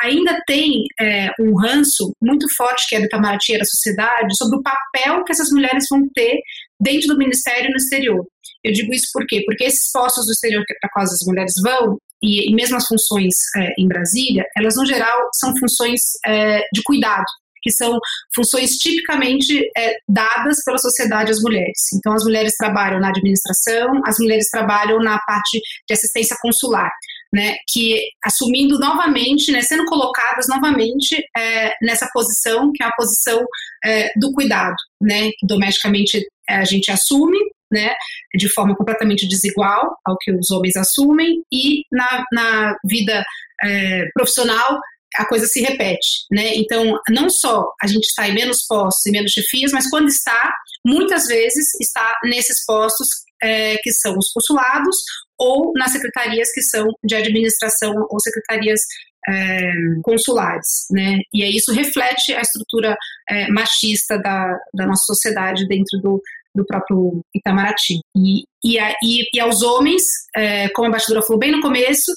[0.00, 4.58] ainda tem é, um ranço muito forte que é do Itamaraty e da sociedade sobre
[4.58, 6.40] o papel que essas mulheres vão ter
[6.80, 8.24] dentro do Ministério e no exterior.
[8.64, 9.42] Eu digo isso por quê?
[9.46, 13.34] Porque esses postos do exterior para quais as mulheres vão, e, e mesmo as funções
[13.56, 17.24] é, em Brasília, elas no geral são funções é, de cuidado,
[17.62, 17.98] que são
[18.34, 21.92] funções tipicamente é, dadas pela sociedade às mulheres.
[21.94, 26.90] Então, as mulheres trabalham na administração, as mulheres trabalham na parte de assistência consular.
[27.36, 33.44] Né, que assumindo novamente, né, sendo colocadas novamente é, nessa posição, que é a posição
[33.84, 37.36] é, do cuidado, né, que domesticamente a gente assume,
[37.70, 37.92] né,
[38.38, 43.22] de forma completamente desigual ao que os homens assumem, e na, na vida
[43.62, 44.80] é, profissional
[45.16, 46.54] a coisa se repete, né?
[46.54, 50.52] Então, não só a gente está em menos postos e menos chefias, mas quando está,
[50.84, 53.08] muitas vezes está nesses postos
[53.42, 54.96] é, que são os consulados
[55.38, 58.80] ou nas secretarias que são de administração ou secretarias
[59.28, 59.72] é,
[60.02, 61.18] consulares, né?
[61.32, 62.96] E aí isso reflete a estrutura
[63.28, 66.22] é, machista da, da nossa sociedade dentro do,
[66.54, 67.98] do próprio Itamaraty.
[68.16, 70.02] E, e, a, e, e aos homens,
[70.34, 72.12] é, como a embaixadora falou bem no começo,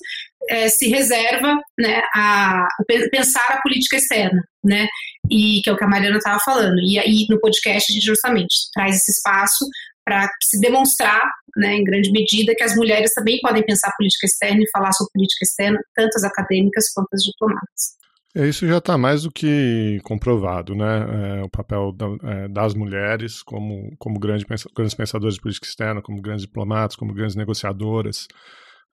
[0.49, 4.87] é, se reserva né, a, a, pensar a política externa, né?
[5.29, 6.79] E que é o que a Mariana estava falando.
[6.79, 9.65] E aí no podcast a gente justamente traz esse espaço
[10.09, 11.21] para se demonstrar,
[11.55, 15.11] né, em grande medida, que as mulheres também podem pensar política externa e falar sobre
[15.13, 17.99] política externa, tanto as acadêmicas quanto as diplomatas.
[18.35, 21.39] É, isso já está mais do que comprovado, né?
[21.39, 24.45] É, o papel da, é, das mulheres como, como grande,
[24.75, 28.27] grandes pensadores de política externa, como grandes diplomatas, como grandes negociadoras.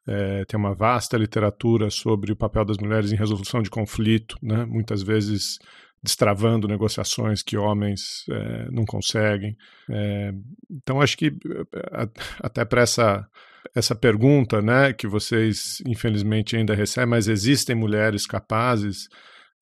[0.09, 4.65] É, tem uma vasta literatura sobre o papel das mulheres em resolução de conflito, né?
[4.65, 5.59] muitas vezes
[6.07, 9.57] destravando negociações que homens é, não conseguem.
[9.91, 10.33] É,
[10.71, 11.37] então, acho que
[12.41, 13.29] até para essa
[13.75, 19.09] essa pergunta, né, que vocês infelizmente ainda recebem, mas existem mulheres capazes.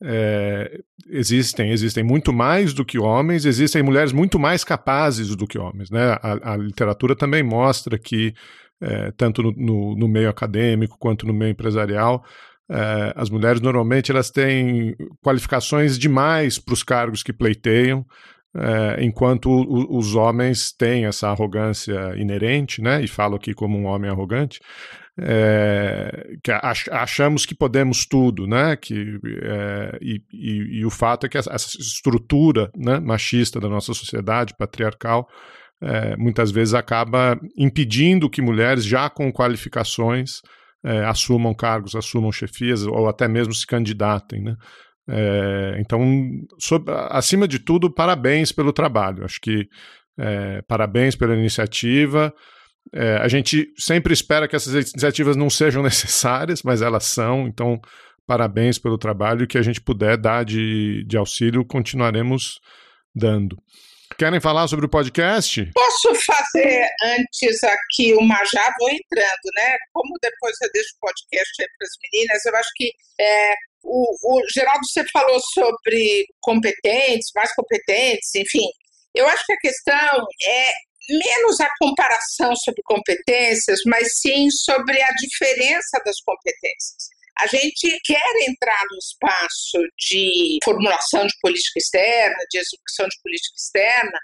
[0.02, 5.58] É, existem, existem muito mais do que homens, existem mulheres muito mais capazes do que
[5.58, 5.90] homens.
[5.90, 6.12] Né?
[6.22, 8.34] A, a literatura também mostra que,
[9.16, 12.22] tanto no, no, no, meio acadêmico quanto no meio empresarial,
[12.70, 18.04] é, as mulheres normalmente elas têm qualificações demais para os cargos que pleiteiam,
[18.56, 23.02] é, enquanto o, os homens têm essa arrogância inerente, né?
[23.02, 24.60] E falo aqui como um homem arrogante,
[25.20, 28.76] é, que ach, achamos que podemos tudo, né?
[28.76, 29.18] Que,
[30.00, 34.54] e, e, e, o fato é que essa, essa estrutura né, machista da nossa sociedade,
[34.56, 35.28] patriarcal,
[36.16, 40.40] muitas vezes acaba impedindo que mulheres já com qualificações
[40.84, 44.56] é, assumam cargos, assumam chefias ou até mesmo se candidatem, né?
[45.06, 46.00] É, então,
[47.10, 49.24] acima de tudo, parabéns pelo trabalho.
[49.24, 49.68] Acho que
[50.18, 52.32] é, parabéns pela iniciativa.
[52.92, 57.46] É, a gente sempre espera que essas iniciativas não sejam necessárias, mas elas são.
[57.46, 57.80] Então,
[58.26, 62.60] parabéns pelo trabalho que a gente puder dar de, de auxílio, continuaremos
[63.14, 63.56] dando.
[64.16, 65.70] Querem falar sobre o podcast?
[65.74, 69.76] Posso fazer antes aqui uma já vou entrando, né?
[69.92, 74.36] Como depois eu deixo o podcast aí para as meninas, eu acho que é, o,
[74.36, 78.68] o Geraldo, você falou sobre competentes, mais competentes, enfim.
[79.14, 80.68] Eu acho que a questão é
[81.08, 87.13] menos a comparação sobre competências, mas sim sobre a diferença das competências.
[87.38, 93.56] A gente quer entrar no espaço de formulação de política externa, de execução de política
[93.56, 94.18] externa,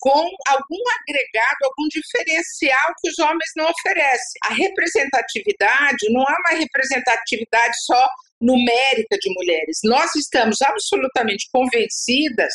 [0.00, 4.40] com algum agregado, algum diferencial que os homens não oferecem.
[4.44, 8.08] A representatividade não é uma representatividade só
[8.40, 9.78] numérica de mulheres.
[9.84, 12.52] Nós estamos absolutamente convencidas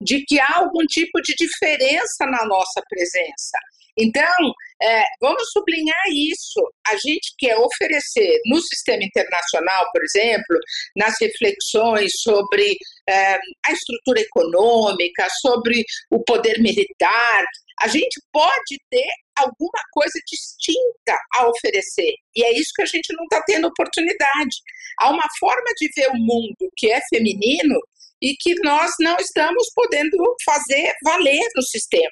[0.00, 3.58] de que há algum tipo de diferença na nossa presença.
[3.96, 4.52] Então,
[4.82, 6.60] é, vamos sublinhar isso.
[6.86, 10.58] A gente quer oferecer no sistema internacional, por exemplo,
[10.96, 12.76] nas reflexões sobre
[13.08, 17.44] é, a estrutura econômica, sobre o poder militar,
[17.80, 22.14] a gente pode ter alguma coisa distinta a oferecer.
[22.34, 24.56] E é isso que a gente não está tendo oportunidade.
[24.98, 27.78] Há uma forma de ver o mundo que é feminino
[28.22, 32.10] e que nós não estamos podendo fazer valer no sistema.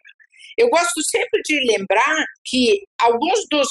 [0.59, 3.69] Eu gosto sempre de lembrar que alguns dos,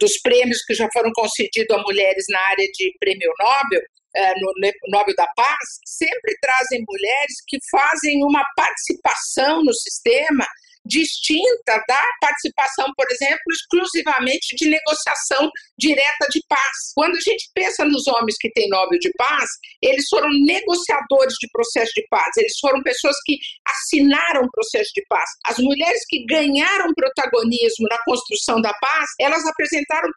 [0.00, 3.80] dos prêmios que já foram concedidos a mulheres na área de prêmio Nobel,
[4.14, 4.52] é, no
[4.88, 10.46] Nobel da Paz, sempre trazem mulheres que fazem uma participação no sistema
[10.86, 16.92] distinta da participação, por exemplo, exclusivamente de negociação direta de paz.
[16.94, 19.48] Quando a gente pensa nos homens que têm Nobel de Paz,
[19.82, 25.28] eles foram negociadores de processo de paz, eles foram pessoas que assinaram processo de paz.
[25.46, 30.08] As mulheres que ganharam protagonismo na construção da paz, elas apresentaram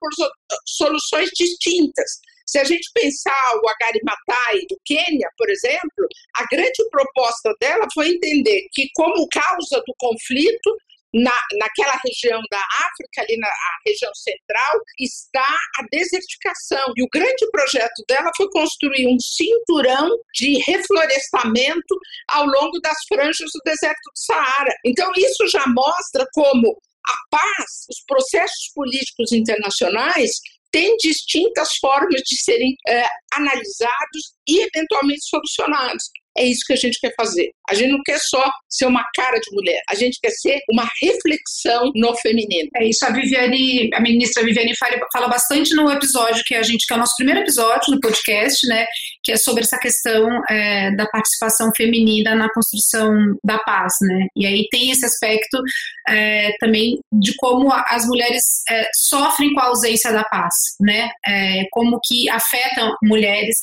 [0.66, 2.20] soluções distintas.
[2.50, 7.86] Se a gente pensar o Agari Matai do Quênia, por exemplo, a grande proposta dela
[7.94, 10.76] foi entender que, como causa do conflito,
[11.14, 13.50] na, naquela região da África, ali na
[13.86, 16.94] região central, está a desertificação.
[16.96, 21.96] E o grande projeto dela foi construir um cinturão de reflorestamento
[22.30, 24.74] ao longo das franjas do deserto do Saara.
[24.86, 26.78] Então, isso já mostra como
[27.08, 30.32] a paz, os processos políticos internacionais
[30.72, 36.04] têm distintas formas de serem é, analisados e eventualmente solucionados.
[36.38, 37.52] É isso que a gente quer fazer.
[37.70, 40.88] A gente não quer só ser uma cara de mulher, a gente quer ser uma
[41.02, 42.70] reflexão no feminino.
[42.76, 46.86] É isso, a Viviane, a ministra Viviane fala, fala bastante no episódio que a gente,
[46.86, 48.86] que é o nosso primeiro episódio no podcast, né,
[49.24, 53.12] que é sobre essa questão é, da participação feminina na construção
[53.44, 55.62] da paz, né, e aí tem esse aspecto
[56.08, 61.64] é, também de como as mulheres é, sofrem com a ausência da paz, né, é,
[61.72, 63.58] como que afetam mulheres,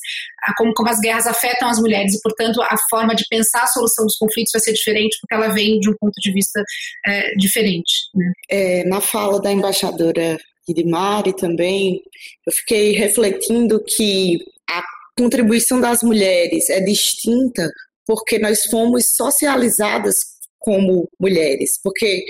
[0.56, 4.04] como, como as guerras afetam as mulheres e, portanto, a forma de pensar a solução
[4.04, 6.62] dos conflitos vai ser diferente porque ela vem de um ponto de vista
[7.06, 7.92] é, diferente.
[8.14, 8.32] Né?
[8.48, 10.38] É, na fala da embaixadora
[10.68, 12.02] Idimari também,
[12.46, 14.38] eu fiquei refletindo que
[14.68, 14.82] a
[15.16, 17.70] contribuição das mulheres é distinta
[18.06, 20.14] porque nós fomos socializadas
[20.58, 22.24] como mulheres, porque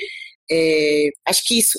[0.50, 1.78] é, acho que isso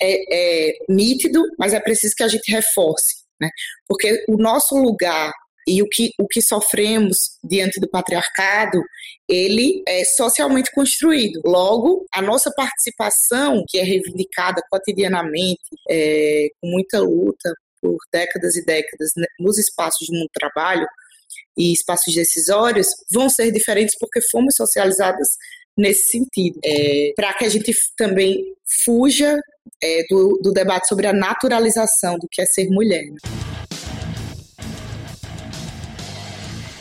[0.00, 3.48] é, é, nítido, mas é preciso que a gente reforce, né?
[3.88, 5.32] Porque o nosso lugar
[5.66, 8.80] e o que, o que sofremos diante do patriarcado,
[9.28, 11.40] ele é socialmente construído.
[11.44, 17.52] Logo, a nossa participação, que é reivindicada cotidianamente, é, com muita luta
[17.82, 20.86] por décadas e décadas né, nos espaços de mundo trabalho
[21.58, 25.28] e espaços decisórios, vão ser diferentes porque fomos socializadas
[25.76, 26.60] nesse sentido.
[26.64, 28.40] É, Para que a gente também
[28.84, 29.36] fuja
[29.82, 33.04] é, do, do debate sobre a naturalização do que é ser mulher.
[33.04, 33.55] Né?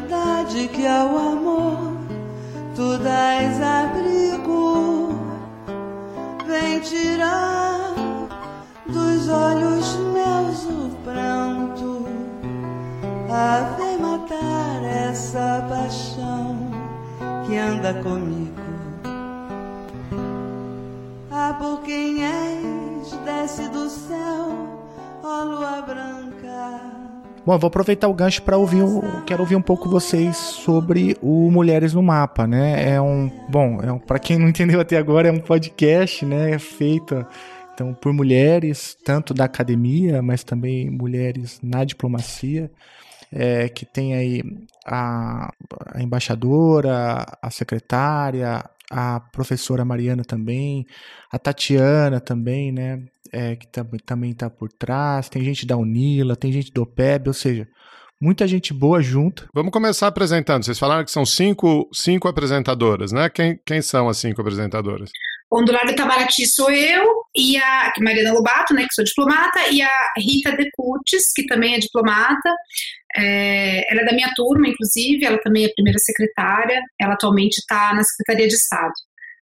[0.00, 1.96] verdade que é ao amor
[2.74, 5.08] tu dás abrigo,
[6.46, 7.92] vem tirar
[8.86, 12.06] dos olhos meus o pranto,
[13.30, 16.70] a vem matar essa paixão
[17.46, 18.60] que anda comigo.
[21.30, 24.78] Ah, por quem és, desce do céu,
[25.22, 26.99] ó lua branca.
[27.44, 28.82] Bom, vou aproveitar o gancho para ouvir,
[29.26, 32.92] quero ouvir um pouco vocês sobre o Mulheres no Mapa, né?
[32.94, 36.52] É um, bom, é um, para quem não entendeu até agora, é um podcast, né?
[36.52, 37.26] É feito
[37.72, 42.70] então por mulheres, tanto da academia, mas também mulheres na diplomacia.
[43.32, 44.42] é, que tem aí
[44.86, 45.52] a,
[45.94, 50.86] a embaixadora, a secretária, a professora Mariana também,
[51.30, 53.02] a Tatiana também, né?
[53.32, 57.28] É, que tam, também está por trás, tem gente da Unila, tem gente do OPEB,
[57.28, 57.68] ou seja,
[58.20, 59.48] muita gente boa junto.
[59.54, 60.64] Vamos começar apresentando.
[60.64, 63.30] Vocês falaram que são cinco, cinco apresentadoras, né?
[63.30, 65.10] Quem, quem são as cinco apresentadoras?
[65.50, 65.92] Bom, do lado
[66.46, 67.04] sou eu
[67.34, 71.74] e a Mariana Lobato, né, que sou diplomata, e a Rita De Curtis, que também
[71.74, 72.54] é diplomata.
[73.16, 77.92] É, ela é da minha turma, inclusive, ela também é primeira secretária, ela atualmente está
[77.94, 78.92] na Secretaria de Estado.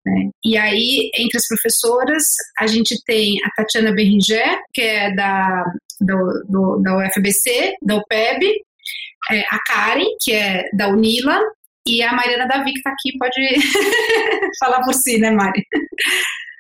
[0.04, 0.30] Né?
[0.44, 2.24] E aí, entre as professoras,
[2.58, 5.64] a gente tem a Tatiana Berringer, que é da,
[6.00, 8.44] do, do, da UFBC, da UPEB,
[9.30, 11.40] é, a Karen, que é da UNILA,
[11.86, 13.34] e a Mariana Davi, que está aqui, pode
[14.58, 15.64] falar por si, né, Mari?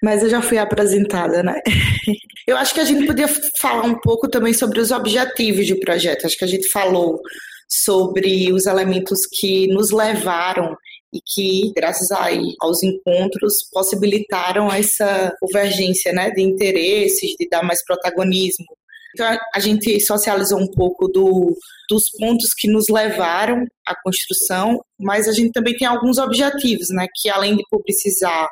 [0.02, 1.60] Mas eu já fui apresentada, né?
[2.44, 3.28] Eu acho que a gente podia
[3.60, 6.26] falar um pouco também sobre os objetivos do projeto.
[6.26, 7.20] Acho que a gente falou
[7.68, 10.76] sobre os elementos que nos levaram
[11.12, 17.84] e que, graças aí aos encontros, possibilitaram essa convergência né, de interesses, de dar mais
[17.84, 18.66] protagonismo.
[19.14, 21.54] Então, a gente socializou um pouco do,
[21.90, 27.06] dos pontos que nos levaram à construção, mas a gente também tem alguns objetivos, né,
[27.14, 28.48] que além de publicizar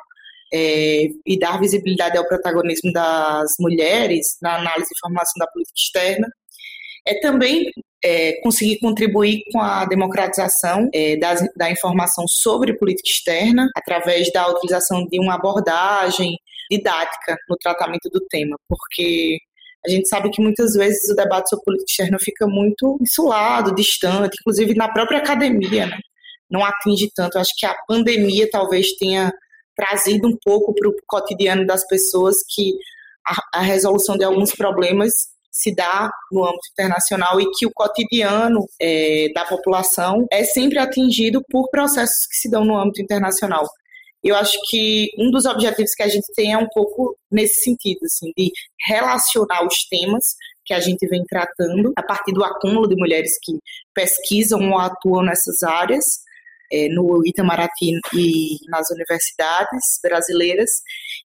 [0.53, 6.27] é, e dar visibilidade ao protagonismo das mulheres na análise e formação da política externa,
[7.07, 7.71] é também
[8.03, 14.47] é, conseguir contribuir com a democratização é, das, da informação sobre política externa através da
[14.47, 16.35] utilização de uma abordagem
[16.69, 19.37] didática no tratamento do tema, porque
[19.85, 24.37] a gente sabe que muitas vezes o debate sobre política externa fica muito insulado, distante,
[24.39, 25.97] inclusive na própria academia, né?
[26.49, 27.37] não atinge tanto.
[27.37, 29.33] Acho que a pandemia talvez tenha
[29.75, 32.73] trazido um pouco para o cotidiano das pessoas que
[33.25, 35.11] a, a, resolução de alguns problemas
[35.51, 41.43] se dá no âmbito internacional e que o cotidiano é, da população é sempre atingido
[41.49, 43.67] por processos que se dão no âmbito internacional.
[44.23, 47.99] Eu acho que um dos objetivos que a gente tem é um pouco nesse sentido,
[48.05, 48.51] assim, de
[48.87, 50.23] relacionar os temas
[50.63, 53.53] que a gente vem tratando a partir do acúmulo de mulheres que
[53.95, 56.05] pesquisam ou atuam nessas áreas,
[56.71, 60.69] é, no Itamaraty e nas universidades brasileiras,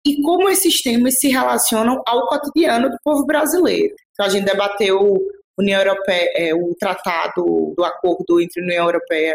[0.07, 3.95] e como esses temas se relacionam ao cotidiano do povo brasileiro.
[4.13, 5.19] Então, a gente debateu
[5.59, 9.35] União Europeia, é, o tratado do acordo entre a União Europeia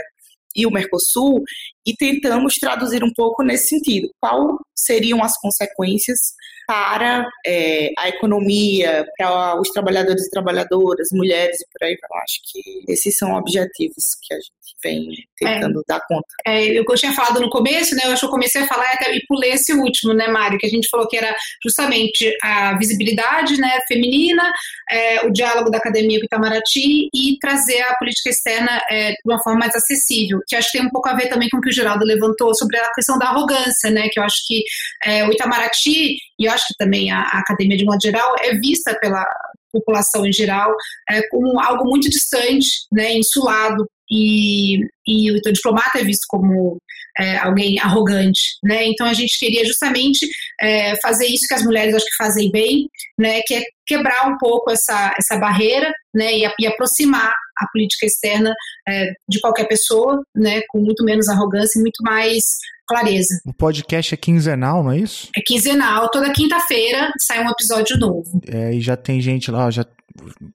[0.56, 1.44] e o Mercosul
[1.86, 4.10] e tentamos traduzir um pouco nesse sentido.
[4.20, 6.34] Qual seriam as consequências
[6.72, 12.22] para é, a economia, para os trabalhadores e trabalhadoras, mulheres e por aí vai.
[12.24, 14.52] Acho que esses são objetivos que a gente
[14.82, 15.08] vem
[15.38, 16.28] tentando é, dar conta.
[16.46, 18.04] É, eu tinha falado no começo, né?
[18.06, 20.58] Eu acho que eu comecei a falar até, e pulei esse último, né, Mário?
[20.58, 24.50] Que a gente falou que era justamente a visibilidade né, feminina,
[24.90, 29.42] é, o diálogo da academia com Itamaraty e trazer a política externa é, de uma
[29.44, 31.71] forma mais acessível, que acho que tem um pouco a ver também com o que
[31.72, 34.08] o Geraldo levantou sobre a questão da arrogância, né?
[34.12, 34.64] Que eu acho que
[35.04, 38.54] é, o Itamaraty, e eu acho que também a, a academia de modo geral, é
[38.56, 39.26] vista pela
[39.72, 40.76] população em geral
[41.10, 46.78] é, como algo muito distante, né, insulado e, e o diplomata é visto como
[47.18, 48.86] é, alguém arrogante, né?
[48.86, 50.28] Então a gente queria justamente
[50.60, 52.88] é, fazer isso que as mulheres acho que fazem bem,
[53.18, 53.42] né?
[53.46, 56.34] Que é quebrar um pouco essa, essa barreira, né?
[56.34, 58.54] E, e aproximar a política externa
[58.88, 60.62] é, de qualquer pessoa, né?
[60.70, 62.44] Com muito menos arrogância e muito mais
[62.88, 63.42] clareza.
[63.46, 65.30] O podcast é quinzenal, não é isso?
[65.36, 68.42] É quinzenal, toda quinta-feira sai um episódio novo.
[68.48, 69.86] É, e já tem gente lá, já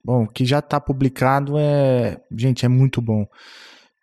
[0.05, 3.27] bom, que já está publicado é, gente, é muito bom.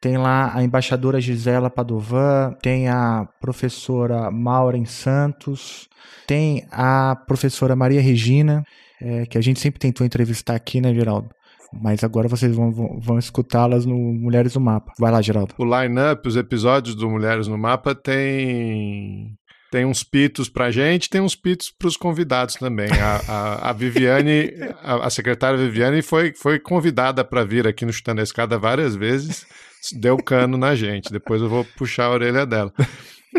[0.04, 5.88] Tem lá a embaixadora Gisela Padovan, tem a professora Maureen Santos,
[6.28, 8.66] tem a professora Maria Regina,
[9.02, 11.30] é, que a gente sempre tentou entrevistar aqui, né, Geraldo?
[11.82, 14.92] Mas agora vocês vão, vão, vão escutá-las no Mulheres no Mapa.
[15.00, 15.56] Vai lá, Geraldo.
[15.58, 19.38] O line-up, os episódios do Mulheres no Mapa tem
[19.72, 22.90] tem uns pitos pra gente, tem uns pitos pros convidados também.
[22.92, 24.52] A, a, a Viviane,
[24.84, 28.96] a, a, secretária Viviane foi, foi convidada para vir aqui no Chutando a Escada várias
[28.96, 29.48] vezes,
[29.92, 31.12] deu cano na gente.
[31.12, 32.74] Depois eu vou puxar a orelha dela.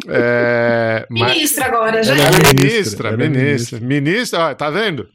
[0.08, 2.14] É, ministra agora, já.
[2.14, 3.80] Ela é ministra, é ministra, ministra.
[3.80, 5.08] Ministra, ó, tá vendo?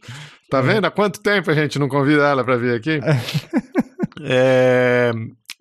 [0.49, 0.85] Tá vendo?
[0.85, 2.99] Há quanto tempo a gente não convida ela para vir aqui?
[4.23, 5.11] é,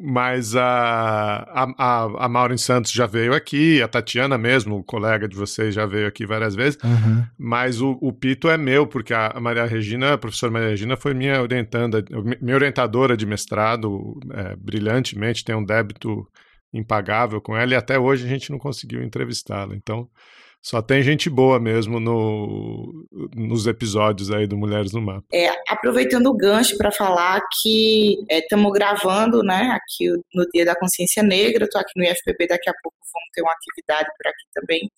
[0.01, 1.45] mas a,
[1.77, 6.07] a, a Maureen Santos já veio aqui, a Tatiana mesmo, colega de vocês, já veio
[6.07, 6.79] aqui várias vezes.
[6.85, 7.25] Uhum.
[7.37, 11.15] Mas o, o Pito é meu, porque a Maria Regina, a professora Maria Regina, foi
[11.15, 12.05] minha orientanda,
[12.41, 16.25] minha orientadora de mestrado, é, brilhantemente, tem um débito
[16.73, 19.75] impagável com ela, e até hoje a gente não conseguiu entrevistá-la.
[19.75, 20.09] Então,
[20.63, 25.25] Só tem gente boa mesmo no, nos episódios aí do Mulheres no Mapa.
[25.33, 30.77] É, aproveitando o gancho para falar que estamos é, gravando, né, aqui no Dia da
[30.77, 34.45] Consciência Negra, estou aqui no IFPB, daqui a pouco vamos ter uma atividade por aqui
[34.55, 34.91] também,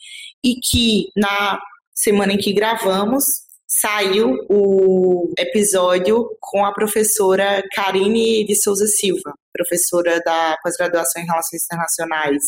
[0.44, 1.60] e que na
[1.94, 3.24] semana em que gravamos,
[3.68, 11.62] saiu o episódio com a professora Karine de Souza Silva, professora da pós-graduação em Relações
[11.64, 12.42] Internacionais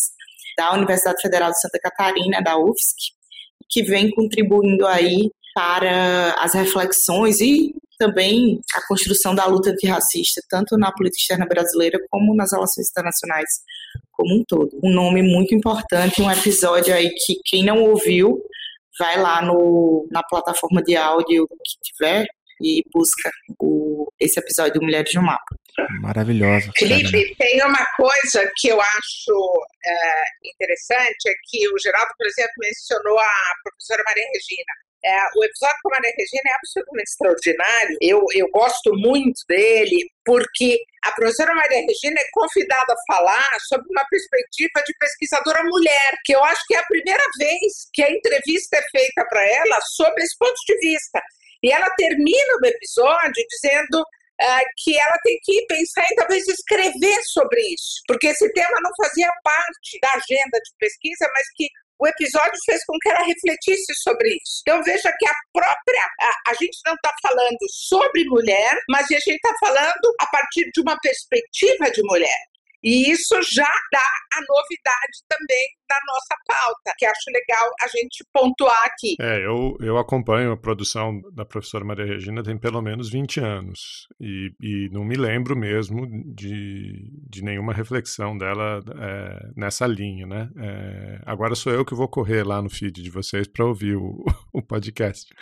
[0.57, 3.13] da Universidade Federal de Santa Catarina, da UFSC,
[3.69, 10.77] que vem contribuindo aí para as reflexões e também a construção da luta antirracista, tanto
[10.77, 13.49] na política externa brasileira como nas relações internacionais
[14.11, 14.71] como um todo.
[14.83, 18.43] Um nome muito importante, um episódio aí que quem não ouviu
[18.99, 22.27] vai lá no, na plataforma de áudio que tiver
[22.63, 25.57] e busca o, esse episódio do Mulheres no Mapa.
[26.01, 26.71] Maravilhosa.
[26.77, 32.53] Felipe, tem uma coisa que eu acho é, interessante, é que o Geraldo, por exemplo,
[32.59, 34.73] mencionou a professora Maria Regina.
[35.05, 37.97] É, o episódio com a Maria Regina é absolutamente extraordinário.
[38.01, 43.87] Eu, eu gosto muito dele, porque a professora Maria Regina é convidada a falar sobre
[43.91, 48.13] uma perspectiva de pesquisadora mulher, que eu acho que é a primeira vez que a
[48.13, 51.21] entrevista é feita para ela sobre esse ponto de vista.
[51.63, 57.21] E ela termina o episódio dizendo uh, que ela tem que pensar em talvez escrever
[57.25, 61.69] sobre isso, porque esse tema não fazia parte da agenda de pesquisa, mas que
[62.03, 64.63] o episódio fez com que ela refletisse sobre isso.
[64.63, 66.03] Então veja que a própria.
[66.21, 70.69] A, a gente não está falando sobre mulher, mas a gente está falando a partir
[70.75, 72.52] de uma perspectiva de mulher.
[72.83, 78.25] E isso já dá a novidade também da nossa pauta, que acho legal a gente
[78.33, 79.17] pontuar aqui.
[79.21, 84.09] É, eu, eu acompanho a produção da professora Maria Regina tem pelo menos 20 anos
[84.19, 90.51] e, e não me lembro mesmo de, de nenhuma reflexão dela é, nessa linha, né?
[90.59, 94.25] É, agora sou eu que vou correr lá no feed de vocês para ouvir o,
[94.53, 95.33] o podcast.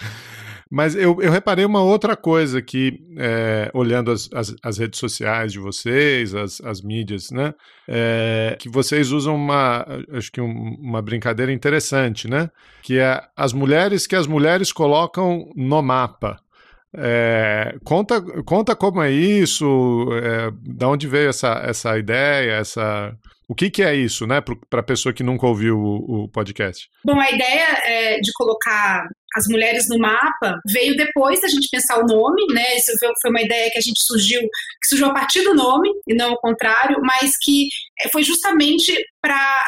[0.70, 5.52] Mas eu, eu reparei uma outra coisa aqui, é, olhando as, as, as, redes sociais
[5.52, 7.52] de vocês, as, as mídias, né?
[7.88, 12.48] É, que vocês usam uma, acho que um, uma brincadeira interessante, né?
[12.82, 16.38] Que é as mulheres que as mulheres colocam no mapa.
[16.96, 23.12] É, conta, conta como é isso, é, da onde veio essa, essa ideia, essa
[23.50, 26.88] o que, que é isso, né, para a pessoa que nunca ouviu o, o, podcast?
[27.04, 31.98] Bom, a ideia é de colocar as mulheres no mapa veio depois da gente pensar
[31.98, 32.76] o nome, né?
[32.76, 36.14] Isso foi uma ideia que a gente surgiu, que surgiu a partir do nome e
[36.14, 37.66] não o contrário, mas que
[38.00, 39.64] é, foi justamente para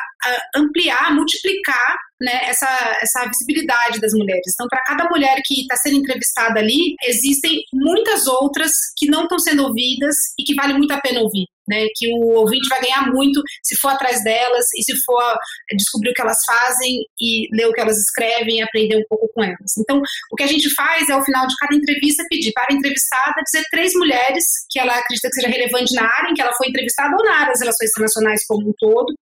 [0.55, 2.69] ampliar, multiplicar né, essa,
[3.03, 4.53] essa visibilidade das mulheres.
[4.55, 9.41] Então, para cada mulher que está sendo entrevistada ali, existem muitas outras que não estão
[9.41, 11.87] sendo ouvidas e que vale muito a pena ouvir né?
[11.97, 15.37] Que o ouvinte vai ganhar muito se for atrás delas e se for
[15.77, 19.29] descobrir o que elas fazem e ler o que elas escrevem e aprender um pouco
[19.35, 19.77] com elas.
[19.79, 20.01] Então,
[20.31, 23.43] o que a gente faz é, ao final de cada entrevista, pedir para a entrevistada
[23.45, 26.69] dizer três mulheres que ela acredita que seja relevante na área em que ela foi
[26.69, 29.15] entrevistada ou na área das relações internacionais como um todo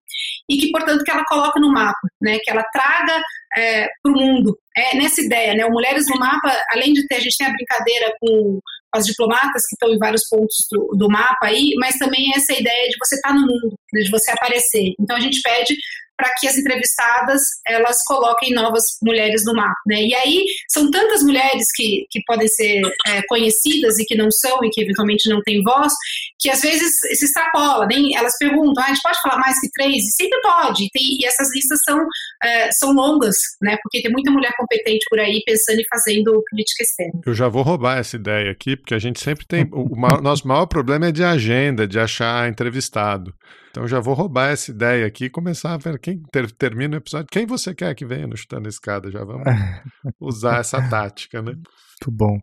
[0.49, 2.37] e que, portanto, que ela coloque no mapa, né?
[2.43, 3.21] Que ela traga
[3.55, 4.57] é, para o mundo.
[4.75, 5.65] É nessa ideia, né?
[5.65, 8.59] O Mulheres no Mapa, além de ter, a gente tem a brincadeira com
[8.93, 12.89] as diplomatas que estão em vários pontos do, do mapa aí, mas também essa ideia
[12.89, 14.93] de você estar tá no mundo, né, de você aparecer.
[14.99, 15.75] Então a gente pede
[16.21, 20.01] para que as entrevistadas elas coloquem novas mulheres no mapa, né?
[20.01, 24.63] E aí são tantas mulheres que, que podem ser é, conhecidas e que não são
[24.63, 25.91] e que eventualmente não têm voz,
[26.39, 29.71] que às vezes se extrapola, nem elas perguntam, ah, a gente pode falar mais que
[29.71, 29.95] três?
[29.95, 30.87] E sempre pode.
[30.91, 31.97] Tem, e essas listas são
[32.43, 33.77] é, são longas, né?
[33.81, 37.21] Porque tem muita mulher competente por aí pensando e fazendo política externa.
[37.25, 40.47] Eu já vou roubar essa ideia aqui, porque a gente sempre tem o maior, nosso
[40.47, 43.33] maior problema é de agenda, de achar entrevistado.
[43.71, 46.97] Então já vou roubar essa ideia aqui e começar a ver quem ter, termina o
[46.97, 47.27] episódio.
[47.31, 49.09] Quem você quer que venha no Chutando a Escada?
[49.09, 49.43] Já vamos
[50.19, 51.53] usar essa tática, né?
[51.53, 52.39] Muito bom.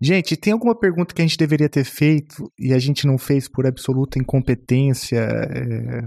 [0.00, 3.46] Gente, tem alguma pergunta que a gente deveria ter feito e a gente não fez
[3.46, 5.20] por absoluta incompetência?
[5.20, 6.00] É,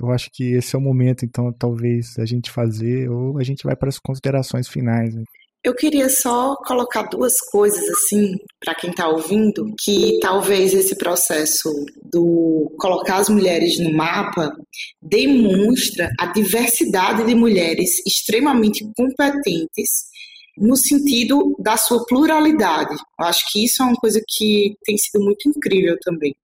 [0.00, 3.62] eu acho que esse é o momento, então, talvez a gente fazer ou a gente
[3.64, 5.14] vai para as considerações finais.
[5.14, 5.22] Né?
[5.64, 11.70] Eu queria só colocar duas coisas assim para quem está ouvindo, que talvez esse processo
[12.02, 14.52] do colocar as mulheres no mapa
[15.00, 20.10] demonstra a diversidade de mulheres extremamente competentes
[20.58, 22.96] no sentido da sua pluralidade.
[23.20, 26.34] Eu acho que isso é uma coisa que tem sido muito incrível também.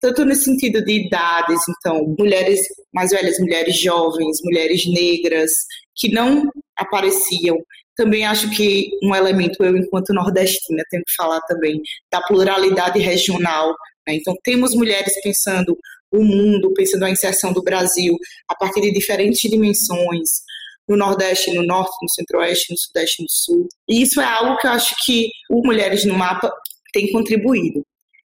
[0.00, 2.60] Tanto no sentido de idades, então, mulheres
[2.92, 5.52] mais velhas, mulheres jovens, mulheres negras,
[5.94, 7.56] que não apareciam
[7.96, 11.80] também acho que um elemento, eu enquanto nordestina, tenho que falar também
[12.10, 13.74] da pluralidade regional.
[14.06, 14.14] Né?
[14.14, 15.76] Então, temos mulheres pensando
[16.10, 18.16] o mundo, pensando a inserção do Brasil
[18.48, 20.28] a partir de diferentes dimensões,
[20.88, 23.68] no Nordeste, no Norte, no Centro-Oeste, no Sudeste, no Sul.
[23.88, 26.52] E isso é algo que eu acho que o Mulheres no Mapa
[26.92, 27.82] tem contribuído.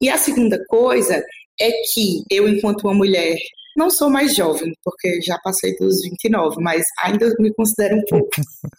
[0.01, 1.22] E a segunda coisa
[1.60, 3.36] é que eu, enquanto uma mulher,
[3.76, 8.30] não sou mais jovem, porque já passei dos 29, mas ainda me considero um pouco.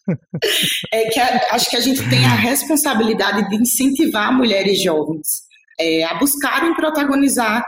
[0.92, 5.46] é que a, acho que a gente tem a responsabilidade de incentivar mulheres jovens
[5.78, 7.62] é, a buscarem protagonizar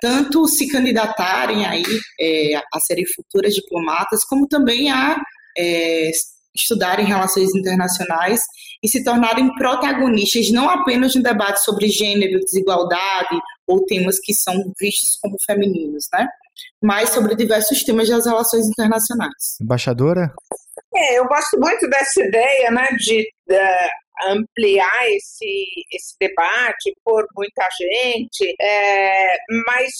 [0.00, 1.84] tanto se candidatarem aí
[2.18, 5.20] é, a serem futuras diplomatas, como também a
[5.56, 6.10] é,
[6.54, 8.40] estudarem relações internacionais
[8.82, 14.54] e se tornarem protagonistas não apenas no debate sobre gênero, desigualdade ou temas que são
[14.80, 16.26] vistos como femininos, né?
[16.82, 19.56] Mas sobre diversos temas das relações internacionais.
[19.60, 20.32] Embaixadora?
[20.94, 23.26] É, eu gosto muito dessa ideia, né, de
[24.24, 29.36] ampliar esse, esse debate por muita gente, é,
[29.66, 29.90] mas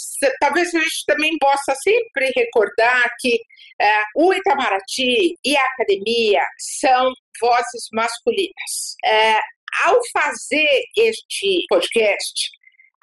[0.41, 3.39] talvez a gente também possa sempre recordar que
[3.81, 6.43] é, o Itamaraty e a academia
[6.81, 8.97] são vozes masculinas.
[9.05, 9.39] É,
[9.85, 12.51] ao fazer este podcast,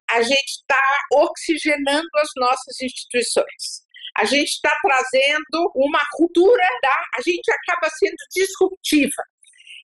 [0.10, 3.88] a gente está oxigenando as nossas instituições.
[4.18, 6.98] A gente está trazendo uma cultura da.
[7.18, 9.24] A gente acaba sendo disruptiva.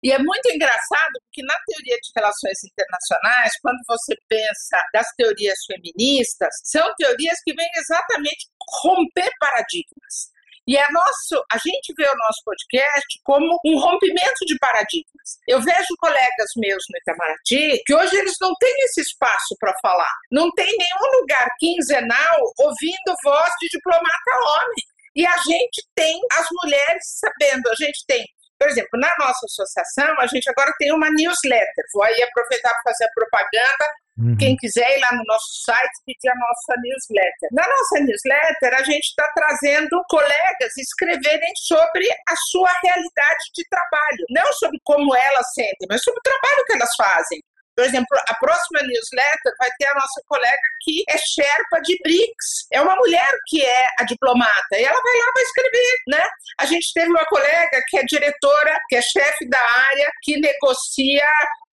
[0.03, 5.57] E é muito engraçado porque na teoria de relações internacionais, quando você pensa das teorias
[5.65, 8.47] feministas, são teorias que vêm exatamente
[8.84, 10.34] romper paradigmas.
[10.68, 15.38] E é nosso, a gente vê o nosso podcast como um rompimento de paradigmas.
[15.47, 20.11] Eu vejo colegas meus no Itamaraty que hoje eles não têm esse espaço para falar.
[20.32, 24.84] Não tem nenhum lugar quinzenal ouvindo voz de diplomata homem.
[25.16, 28.26] E a gente tem as mulheres sabendo, a gente tem
[28.57, 31.84] por exemplo, na nossa associação, a gente agora tem uma newsletter.
[31.93, 33.86] Vou aí aproveitar para fazer a propaganda.
[34.18, 34.38] Uhum.
[34.38, 37.49] Quem quiser ir lá no nosso site pedir a nossa newsletter.
[37.51, 44.26] Na nossa newsletter, a gente está trazendo colegas escreverem sobre a sua realidade de trabalho.
[44.30, 47.39] Não sobre como elas sentem, mas sobre o trabalho que elas fazem.
[47.76, 52.68] Por exemplo, a próxima newsletter vai ter a nossa colega que é Sherpa de BRICS.
[52.72, 54.80] É uma mulher que é a diplomata.
[54.80, 56.24] E ela vai lá para escrever, né?
[56.61, 61.28] A gente teve uma colega que é diretora, que é chefe da área, que negocia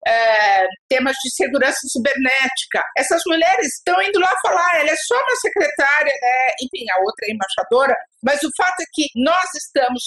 [0.07, 2.82] é, temas de segurança cibernética.
[2.96, 6.55] Essas mulheres estão indo lá falar, ela é só uma secretária, né?
[6.62, 10.03] enfim, a outra é embaixadora, mas o fato é que nós estamos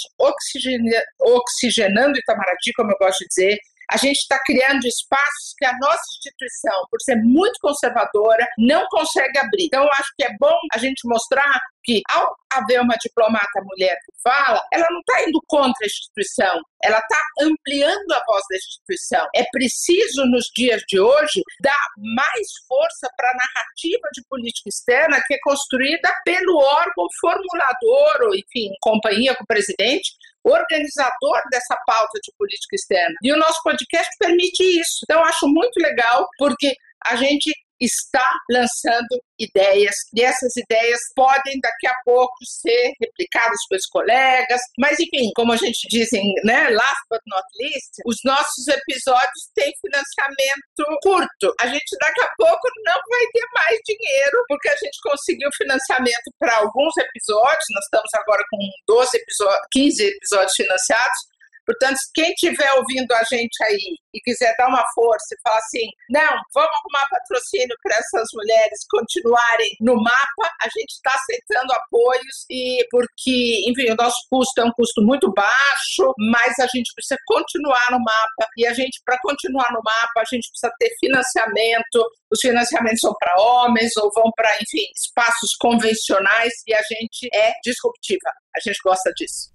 [1.20, 3.58] oxigenando Itamaraty, como eu gosto de dizer,
[3.92, 9.38] a gente está criando espaços que a nossa instituição, por ser muito conservadora, não consegue
[9.38, 9.66] abrir.
[9.66, 13.96] Então, eu acho que é bom a gente mostrar que, ao haver uma diplomata mulher
[14.06, 18.56] que fala, ela não está indo contra a instituição, ela está ampliando a voz da
[18.56, 19.28] instituição.
[19.36, 25.22] É preciso, nos dias de hoje, dar mais força para a narrativa de política externa
[25.28, 30.12] que é construída pelo órgão formulador, ou, enfim, companhia com o presidente,
[30.46, 33.16] organizador dessa pauta de política externa.
[33.22, 35.00] E o nosso podcast permite isso.
[35.04, 36.74] Então, eu acho muito legal, porque
[37.06, 39.96] a gente está lançando ideias.
[40.16, 45.58] E essas ideias podem daqui a pouco ser replicadas pelos colegas, mas enfim, como a
[45.58, 51.54] gente diz em, né, last but not least, os nossos episódios têm financiamento curto.
[51.60, 56.32] A gente daqui a pouco não vai ter mais dinheiro porque a gente conseguiu financiamento
[56.40, 58.58] para alguns episódios, nós estamos agora com
[58.88, 61.35] 12 episódios, 15 episódios financiados,
[61.66, 65.88] Portanto, quem estiver ouvindo a gente aí e quiser dar uma força e falar assim,
[66.10, 72.46] não, vamos arrumar patrocínio para essas mulheres continuarem no mapa, a gente está aceitando apoios
[72.50, 77.20] e porque, enfim, o nosso custo é um custo muito baixo, mas a gente precisa
[77.26, 82.06] continuar no mapa e a gente, para continuar no mapa, a gente precisa ter financiamento.
[82.32, 87.54] Os financiamentos são para homens ou vão para, enfim, espaços convencionais e a gente é
[87.64, 88.30] disruptiva.
[88.56, 89.55] A gente gosta disso.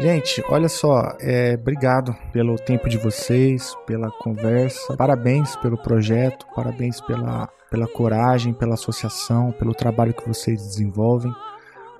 [0.00, 4.96] Gente, olha só, é, obrigado pelo tempo de vocês, pela conversa.
[4.96, 11.32] Parabéns pelo projeto, parabéns pela pela coragem, pela associação, pelo trabalho que vocês desenvolvem.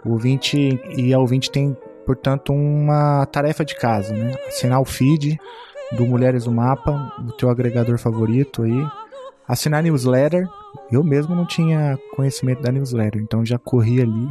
[0.04, 4.34] O ouvinte e a ouvinte tem, portanto, uma tarefa de casa, né?
[4.46, 5.38] Assinar o feed
[5.92, 8.86] do Mulheres do Mapa, do teu agregador favorito aí.
[9.46, 10.46] Assinar a newsletter.
[10.90, 14.28] Eu mesmo não tinha conhecimento da newsletter, então já corri ali,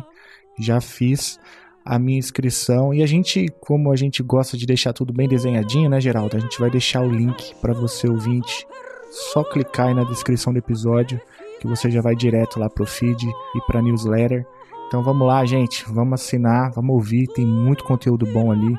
[0.60, 1.40] já fiz
[1.88, 2.94] a minha inscrição.
[2.94, 6.36] E a gente, como a gente gosta de deixar tudo bem desenhadinho, né, Geraldo?
[6.36, 8.68] A gente vai deixar o link para você ouvinte.
[9.10, 11.20] Só clicar aí na descrição do episódio
[11.62, 14.46] que você já vai direto lá pro feed e pra newsletter.
[14.88, 18.78] Então vamos lá, gente, vamos assinar, vamos ouvir, tem muito conteúdo bom ali.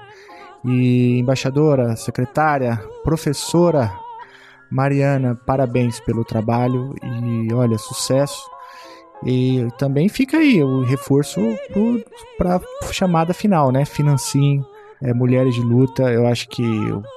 [0.65, 3.91] E embaixadora, secretária, professora
[4.71, 8.43] Mariana, parabéns pelo trabalho e olha, sucesso.
[9.25, 11.41] E também fica aí o reforço
[12.37, 12.61] para
[12.93, 13.85] chamada final, né?
[13.85, 14.65] Financiem
[15.03, 16.03] é, mulheres de luta.
[16.13, 16.63] Eu acho que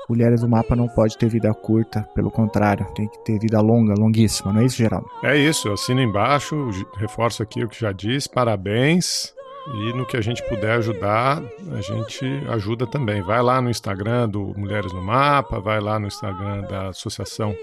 [0.09, 3.93] Mulheres do Mapa não pode ter vida curta, pelo contrário, tem que ter vida longa,
[3.93, 5.09] longuíssima, não é isso, Geraldo?
[5.23, 9.33] É isso, assina embaixo, reforço aqui o que já disse, parabéns.
[9.67, 11.41] E no que a gente puder ajudar,
[11.71, 13.21] a gente ajuda também.
[13.21, 17.55] Vai lá no Instagram do Mulheres no Mapa, vai lá no Instagram da Associação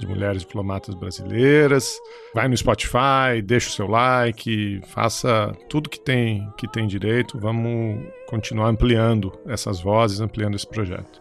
[0.00, 1.96] de Mulheres Diplomatas Brasileiras.
[2.34, 7.38] Vai no Spotify, deixa o seu like, faça tudo que tem que tem direito.
[7.38, 11.20] Vamos continuar ampliando essas vozes, ampliando esse projeto.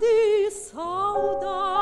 [0.00, 1.81] De saudade,